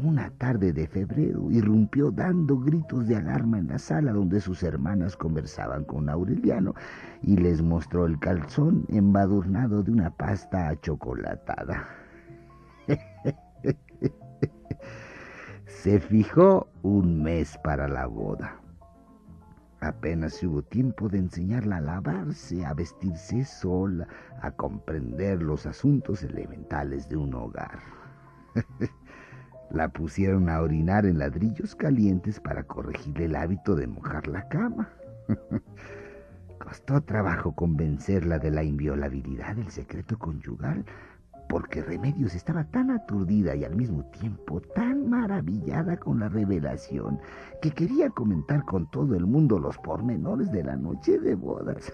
una 0.03 0.31
tarde 0.31 0.73
de 0.73 0.87
febrero 0.87 1.51
irrumpió 1.51 2.11
dando 2.11 2.59
gritos 2.59 3.07
de 3.07 3.17
alarma 3.17 3.59
en 3.59 3.69
la 3.69 3.79
sala 3.79 4.13
donde 4.13 4.41
sus 4.41 4.63
hermanas 4.63 5.17
conversaban 5.17 5.85
con 5.85 6.09
Aureliano 6.09 6.75
y 7.23 7.37
les 7.37 7.61
mostró 7.63 8.07
el 8.07 8.19
calzón 8.19 8.85
embadurnado 8.89 9.83
de 9.83 9.93
una 9.93 10.11
pasta 10.11 10.69
achocolatada. 10.69 11.87
Se 15.67 16.01
fijó 16.01 16.69
un 16.83 17.23
mes 17.23 17.59
para 17.63 17.87
la 17.87 18.07
boda. 18.07 18.57
Apenas 19.81 20.43
hubo 20.43 20.63
tiempo 20.63 21.09
de 21.09 21.19
enseñarla 21.19 21.79
a 21.79 21.81
lavarse, 21.81 22.65
a 22.67 22.75
vestirse 22.75 23.45
sola, 23.45 24.07
a 24.43 24.51
comprender 24.51 25.43
los 25.43 25.65
asuntos 25.67 26.23
elementales 26.23 27.09
de 27.09 27.17
un 27.17 27.35
hogar. 27.35 27.79
La 29.71 29.89
pusieron 29.89 30.49
a 30.49 30.61
orinar 30.61 31.07
en 31.07 31.19
ladrillos 31.19 31.77
calientes 31.77 32.41
para 32.41 32.65
corregirle 32.65 33.27
el 33.27 33.37
hábito 33.37 33.77
de 33.77 33.87
mojar 33.87 34.27
la 34.27 34.49
cama. 34.49 34.89
Costó 36.59 37.01
trabajo 37.01 37.53
convencerla 37.53 38.39
de 38.39 38.51
la 38.51 38.65
inviolabilidad 38.65 39.55
del 39.55 39.71
secreto 39.71 40.19
conyugal, 40.19 40.85
porque 41.49 41.83
Remedios 41.83 42.35
estaba 42.35 42.65
tan 42.65 42.91
aturdida 42.91 43.55
y 43.55 43.65
al 43.65 43.77
mismo 43.77 44.05
tiempo 44.11 44.61
tan 44.61 45.09
maravillada 45.09 45.97
con 45.97 46.19
la 46.19 46.29
revelación 46.29 47.21
que 47.63 47.71
quería 47.71 48.11
comentar 48.11 48.65
con 48.65 48.91
todo 48.91 49.15
el 49.15 49.25
mundo 49.25 49.59
los 49.59 49.79
pormenores 49.79 50.51
de 50.51 50.65
la 50.65 50.77
noche 50.77 51.19
de 51.19 51.37
bodas. 51.37 51.93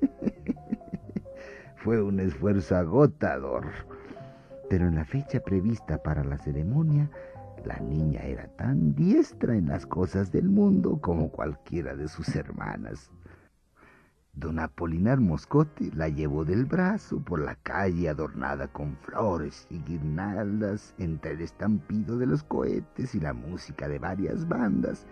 Fue 1.76 2.02
un 2.02 2.20
esfuerzo 2.20 2.76
agotador 2.76 3.66
pero 4.68 4.88
en 4.88 4.94
la 4.96 5.04
fecha 5.04 5.40
prevista 5.40 6.02
para 6.02 6.24
la 6.24 6.38
ceremonia, 6.38 7.10
la 7.64 7.78
niña 7.80 8.20
era 8.22 8.46
tan 8.56 8.94
diestra 8.94 9.56
en 9.56 9.68
las 9.68 9.86
cosas 9.86 10.30
del 10.30 10.48
mundo 10.48 10.98
como 11.00 11.30
cualquiera 11.30 11.96
de 11.96 12.08
sus 12.08 12.34
hermanas. 12.36 13.10
Don 14.32 14.60
Apolinar 14.60 15.18
Moscote 15.18 15.90
la 15.94 16.08
llevó 16.08 16.44
del 16.44 16.64
brazo 16.64 17.20
por 17.20 17.40
la 17.40 17.56
calle 17.56 18.08
adornada 18.08 18.68
con 18.68 18.96
flores 18.98 19.66
y 19.68 19.80
guirnaldas 19.80 20.94
entre 20.98 21.32
el 21.32 21.40
estampido 21.40 22.18
de 22.18 22.26
los 22.26 22.44
cohetes 22.44 23.16
y 23.16 23.20
la 23.20 23.32
música 23.32 23.88
de 23.88 23.98
varias 23.98 24.46
bandas, 24.46 25.06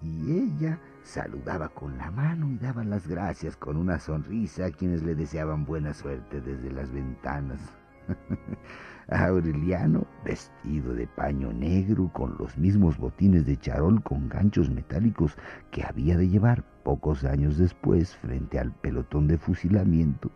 y 0.00 0.32
ella 0.32 0.78
saludaba 1.02 1.70
con 1.70 1.98
la 1.98 2.10
mano 2.12 2.48
y 2.48 2.58
daba 2.58 2.84
las 2.84 3.08
gracias 3.08 3.56
con 3.56 3.76
una 3.76 3.98
sonrisa 3.98 4.66
a 4.66 4.70
quienes 4.70 5.02
le 5.02 5.16
deseaban 5.16 5.64
buena 5.64 5.92
suerte 5.92 6.40
desde 6.40 6.70
las 6.70 6.92
ventanas. 6.92 7.81
Aureliano, 9.08 10.06
vestido 10.24 10.94
de 10.94 11.06
paño 11.06 11.52
negro, 11.52 12.10
con 12.12 12.36
los 12.38 12.56
mismos 12.56 12.96
botines 12.96 13.44
de 13.46 13.56
charol 13.58 14.02
con 14.02 14.28
ganchos 14.28 14.70
metálicos 14.70 15.36
que 15.70 15.82
había 15.82 16.16
de 16.16 16.28
llevar 16.28 16.62
pocos 16.82 17.24
años 17.24 17.58
después 17.58 18.16
frente 18.16 18.58
al 18.58 18.72
pelotón 18.72 19.26
de 19.28 19.38
fusilamiento, 19.38 20.30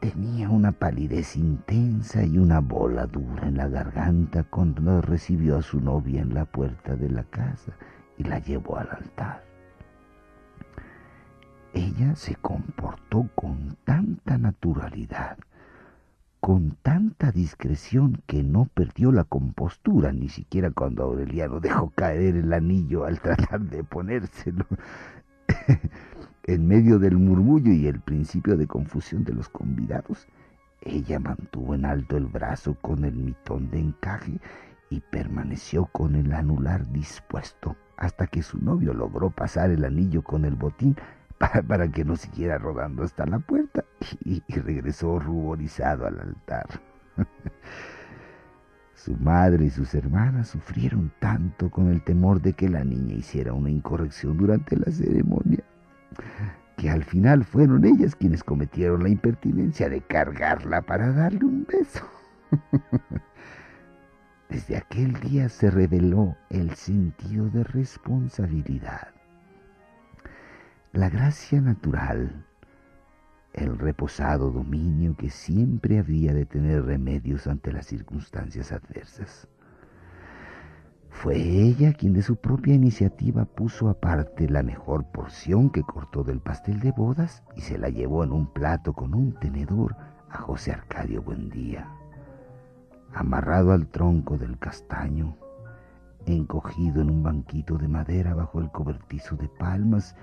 tenía 0.00 0.50
una 0.50 0.72
palidez 0.72 1.36
intensa 1.36 2.24
y 2.24 2.38
una 2.38 2.60
bola 2.60 3.06
dura 3.06 3.46
en 3.46 3.56
la 3.56 3.68
garganta 3.68 4.42
cuando 4.44 5.00
recibió 5.00 5.58
a 5.58 5.62
su 5.62 5.80
novia 5.80 6.22
en 6.22 6.34
la 6.34 6.44
puerta 6.44 6.96
de 6.96 7.08
la 7.08 7.24
casa 7.24 7.72
y 8.18 8.24
la 8.24 8.38
llevó 8.40 8.78
al 8.78 8.90
altar. 8.90 9.44
Ella 11.74 12.14
se 12.16 12.34
comportó 12.34 13.28
con 13.34 13.76
tanta 13.84 14.36
naturalidad 14.36 15.38
con 16.42 16.76
tanta 16.82 17.30
discreción 17.30 18.20
que 18.26 18.42
no 18.42 18.64
perdió 18.74 19.12
la 19.12 19.22
compostura, 19.22 20.10
ni 20.10 20.28
siquiera 20.28 20.72
cuando 20.72 21.04
Aureliano 21.04 21.60
dejó 21.60 21.90
caer 21.90 22.34
el 22.34 22.52
anillo 22.52 23.04
al 23.04 23.20
tratar 23.20 23.60
de 23.60 23.84
ponérselo. 23.84 24.66
en 26.42 26.66
medio 26.66 26.98
del 26.98 27.16
murmullo 27.16 27.72
y 27.72 27.86
el 27.86 28.00
principio 28.00 28.56
de 28.56 28.66
confusión 28.66 29.22
de 29.22 29.34
los 29.34 29.48
convidados, 29.48 30.26
Ella 30.80 31.20
mantuvo 31.20 31.76
en 31.76 31.84
alto 31.84 32.16
el 32.16 32.26
brazo 32.26 32.74
con 32.80 33.04
el 33.04 33.14
mitón 33.14 33.70
de 33.70 33.78
encaje 33.78 34.40
y 34.90 34.98
permaneció 34.98 35.86
con 35.86 36.16
el 36.16 36.32
anular 36.32 36.90
dispuesto 36.90 37.76
hasta 37.96 38.26
que 38.26 38.42
su 38.42 38.58
novio 38.58 38.92
logró 38.94 39.30
pasar 39.30 39.70
el 39.70 39.84
anillo 39.84 40.22
con 40.22 40.44
el 40.44 40.56
botín 40.56 40.96
para, 41.38 41.86
que 41.86 42.04
no 42.04 42.16
siguiera 42.16 42.58
rodando 42.58 43.04
hasta 43.04 43.26
la 43.26 43.38
puerta 43.38 43.81
y 44.24 44.42
regresó 44.48 45.18
ruborizado 45.18 46.06
al 46.06 46.20
altar. 46.20 46.66
Su 49.04 49.16
madre 49.16 49.64
y 49.64 49.70
sus 49.70 49.92
hermanas 49.96 50.46
sufrieron 50.50 51.10
tanto 51.18 51.68
con 51.72 51.88
el 51.88 52.04
temor 52.04 52.40
de 52.40 52.52
que 52.52 52.68
la 52.68 52.84
niña 52.84 53.16
hiciera 53.16 53.52
una 53.52 53.68
incorrección 53.68 54.36
durante 54.36 54.76
la 54.76 54.92
ceremonia, 54.92 55.64
que 56.76 56.88
al 56.88 57.02
final 57.02 57.42
fueron 57.42 57.84
ellas 57.84 58.14
quienes 58.14 58.44
cometieron 58.44 59.02
la 59.02 59.08
impertinencia 59.08 59.88
de 59.88 60.02
cargarla 60.02 60.82
para 60.82 61.10
darle 61.10 61.44
un 61.44 61.66
beso. 61.66 62.08
Desde 64.48 64.76
aquel 64.76 65.14
día 65.14 65.48
se 65.48 65.68
reveló 65.72 66.36
el 66.48 66.72
sentido 66.76 67.48
de 67.48 67.64
responsabilidad, 67.64 69.08
la 70.92 71.10
gracia 71.10 71.60
natural, 71.60 72.46
el 73.54 73.78
reposado 73.78 74.50
dominio 74.50 75.16
que 75.16 75.30
siempre 75.30 75.98
había 75.98 76.32
de 76.32 76.46
tener 76.46 76.84
remedios 76.84 77.46
ante 77.46 77.72
las 77.72 77.86
circunstancias 77.86 78.72
adversas. 78.72 79.48
Fue 81.10 81.36
ella 81.36 81.92
quien 81.92 82.14
de 82.14 82.22
su 82.22 82.36
propia 82.36 82.74
iniciativa 82.74 83.44
puso 83.44 83.88
aparte 83.88 84.48
la 84.48 84.62
mejor 84.62 85.04
porción 85.12 85.70
que 85.70 85.82
cortó 85.82 86.24
del 86.24 86.40
pastel 86.40 86.80
de 86.80 86.92
bodas 86.92 87.42
y 87.54 87.60
se 87.60 87.78
la 87.78 87.90
llevó 87.90 88.24
en 88.24 88.32
un 88.32 88.46
plato 88.46 88.94
con 88.94 89.14
un 89.14 89.32
tenedor 89.38 89.96
a 90.30 90.38
José 90.38 90.72
Arcadio 90.72 91.22
Buendía 91.22 91.86
amarrado 93.14 93.72
al 93.72 93.88
tronco 93.88 94.38
del 94.38 94.58
castaño, 94.58 95.36
encogido 96.26 97.02
en 97.02 97.10
un 97.10 97.22
banquito 97.22 97.76
de 97.76 97.88
madera 97.88 98.34
bajo 98.34 98.60
el 98.60 98.70
cobertizo 98.70 99.36
de 99.36 99.48
palmas, 99.48 100.16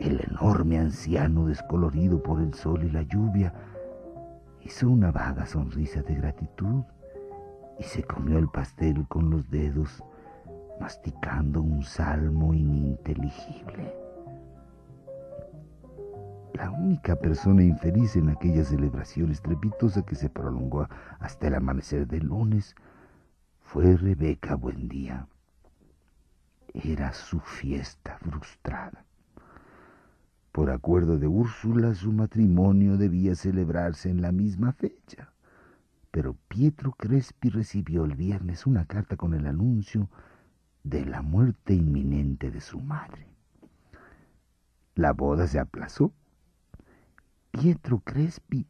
el 0.00 0.18
enorme 0.30 0.78
anciano 0.78 1.46
descolorido 1.46 2.22
por 2.22 2.40
el 2.40 2.54
sol 2.54 2.84
y 2.84 2.90
la 2.90 3.02
lluvia 3.02 3.52
hizo 4.62 4.88
una 4.88 5.12
vaga 5.12 5.46
sonrisa 5.46 6.02
de 6.02 6.14
gratitud 6.14 6.82
y 7.78 7.82
se 7.82 8.02
comió 8.02 8.38
el 8.38 8.48
pastel 8.48 9.06
con 9.08 9.30
los 9.30 9.48
dedos, 9.50 10.02
masticando 10.80 11.60
un 11.60 11.82
salmo 11.82 12.54
ininteligible. 12.54 13.94
La 16.54 16.70
única 16.70 17.16
persona 17.16 17.62
infeliz 17.62 18.16
en 18.16 18.30
aquella 18.30 18.64
celebración 18.64 19.30
estrepitosa 19.30 20.02
que 20.02 20.14
se 20.14 20.30
prolongó 20.30 20.88
hasta 21.18 21.48
el 21.48 21.54
amanecer 21.54 22.06
del 22.06 22.26
lunes 22.26 22.74
fue 23.60 23.96
Rebeca 23.96 24.56
Buendía. 24.56 25.26
Era 26.72 27.12
su 27.12 27.40
fiesta 27.40 28.18
frustrada. 28.18 29.04
Por 30.60 30.70
acuerdo 30.70 31.16
de 31.16 31.26
Úrsula, 31.26 31.94
su 31.94 32.12
matrimonio 32.12 32.98
debía 32.98 33.34
celebrarse 33.34 34.10
en 34.10 34.20
la 34.20 34.30
misma 34.30 34.72
fecha. 34.72 35.32
Pero 36.10 36.36
Pietro 36.48 36.92
Crespi 36.92 37.48
recibió 37.48 38.04
el 38.04 38.14
viernes 38.14 38.66
una 38.66 38.84
carta 38.84 39.16
con 39.16 39.32
el 39.32 39.46
anuncio 39.46 40.10
de 40.84 41.06
la 41.06 41.22
muerte 41.22 41.72
inminente 41.72 42.50
de 42.50 42.60
su 42.60 42.78
madre. 42.78 43.26
La 44.96 45.14
boda 45.14 45.46
se 45.46 45.58
aplazó 45.58 46.12
Pietro 47.50 48.00
Crespi 48.00 48.66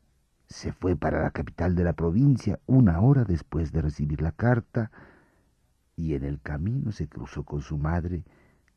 se 0.46 0.70
fue 0.70 0.94
para 0.94 1.20
la 1.20 1.32
capital 1.32 1.74
de 1.74 1.82
la 1.82 1.94
provincia 1.94 2.60
una 2.66 3.00
hora 3.00 3.24
después 3.24 3.72
de 3.72 3.82
recibir 3.82 4.22
la 4.22 4.30
carta 4.30 4.92
y 5.96 6.14
en 6.14 6.22
el 6.22 6.40
camino 6.40 6.92
se 6.92 7.08
cruzó 7.08 7.42
con 7.42 7.62
su 7.62 7.78
madre, 7.78 8.22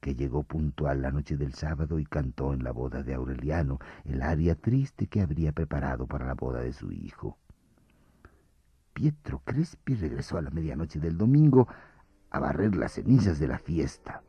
que 0.04 0.16
llegó 0.16 0.44
puntual 0.44 1.02
la 1.02 1.12
noche 1.12 1.38
del 1.38 1.54
sábado 1.54 1.98
y 1.98 2.04
cantó 2.04 2.54
en 2.54 2.62
la 2.62 2.74
boda 2.74 3.04
de 3.04 3.14
Aureliano 3.14 3.80
el 4.04 4.22
aria 4.22 4.54
triste 4.54 5.08
que 5.08 5.22
habría 5.22 5.54
preparado 5.54 6.08
para 6.08 6.26
la 6.26 6.34
boda 6.34 6.60
de 6.60 6.74
su 6.74 6.92
hijo. 6.92 7.38
Pietro 8.94 9.42
Crespi 9.46 9.96
regresó 9.96 10.38
a 10.38 10.42
la 10.42 10.50
medianoche 10.50 11.00
del 11.00 11.18
domingo 11.18 11.70
a 12.32 12.40
barrer 12.40 12.76
las 12.76 12.92
cenizas 12.92 13.40
de 13.40 13.48
la 13.48 13.60
fiesta 13.60 14.22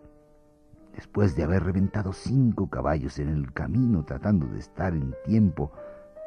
después 0.94 1.34
de 1.34 1.42
haber 1.42 1.64
reventado 1.64 2.12
cinco 2.12 2.70
caballos 2.70 3.18
en 3.18 3.30
el 3.30 3.52
camino 3.52 4.04
tratando 4.04 4.46
de 4.46 4.60
estar 4.60 4.94
en 4.94 5.12
tiempo 5.24 5.72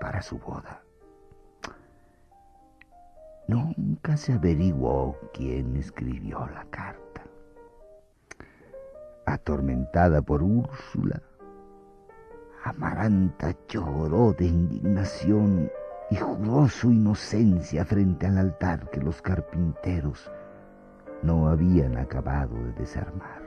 para 0.01 0.21
su 0.21 0.39
boda. 0.39 0.83
Nunca 3.47 4.17
se 4.17 4.33
averiguó 4.33 5.17
quién 5.33 5.77
escribió 5.77 6.45
la 6.47 6.65
carta. 6.65 7.06
Atormentada 9.27 10.21
por 10.21 10.41
Úrsula, 10.41 11.21
Amaranta 12.63 13.53
lloró 13.67 14.31
de 14.31 14.45
indignación 14.45 15.69
y 16.09 16.15
juró 16.15 16.69
su 16.69 16.91
inocencia 16.91 17.83
frente 17.83 18.25
al 18.25 18.37
altar 18.37 18.89
que 18.89 19.01
los 19.01 19.21
carpinteros 19.21 20.31
no 21.23 21.49
habían 21.49 21.97
acabado 21.97 22.55
de 22.55 22.71
desarmar. 22.71 23.46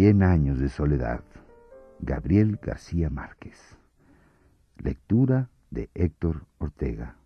Cien 0.00 0.22
años 0.22 0.58
de 0.58 0.70
soledad. 0.70 1.20
Gabriel 1.98 2.58
García 2.62 3.10
Márquez. 3.10 3.76
Lectura 4.78 5.50
de 5.68 5.90
Héctor 5.92 6.46
Ortega. 6.56 7.16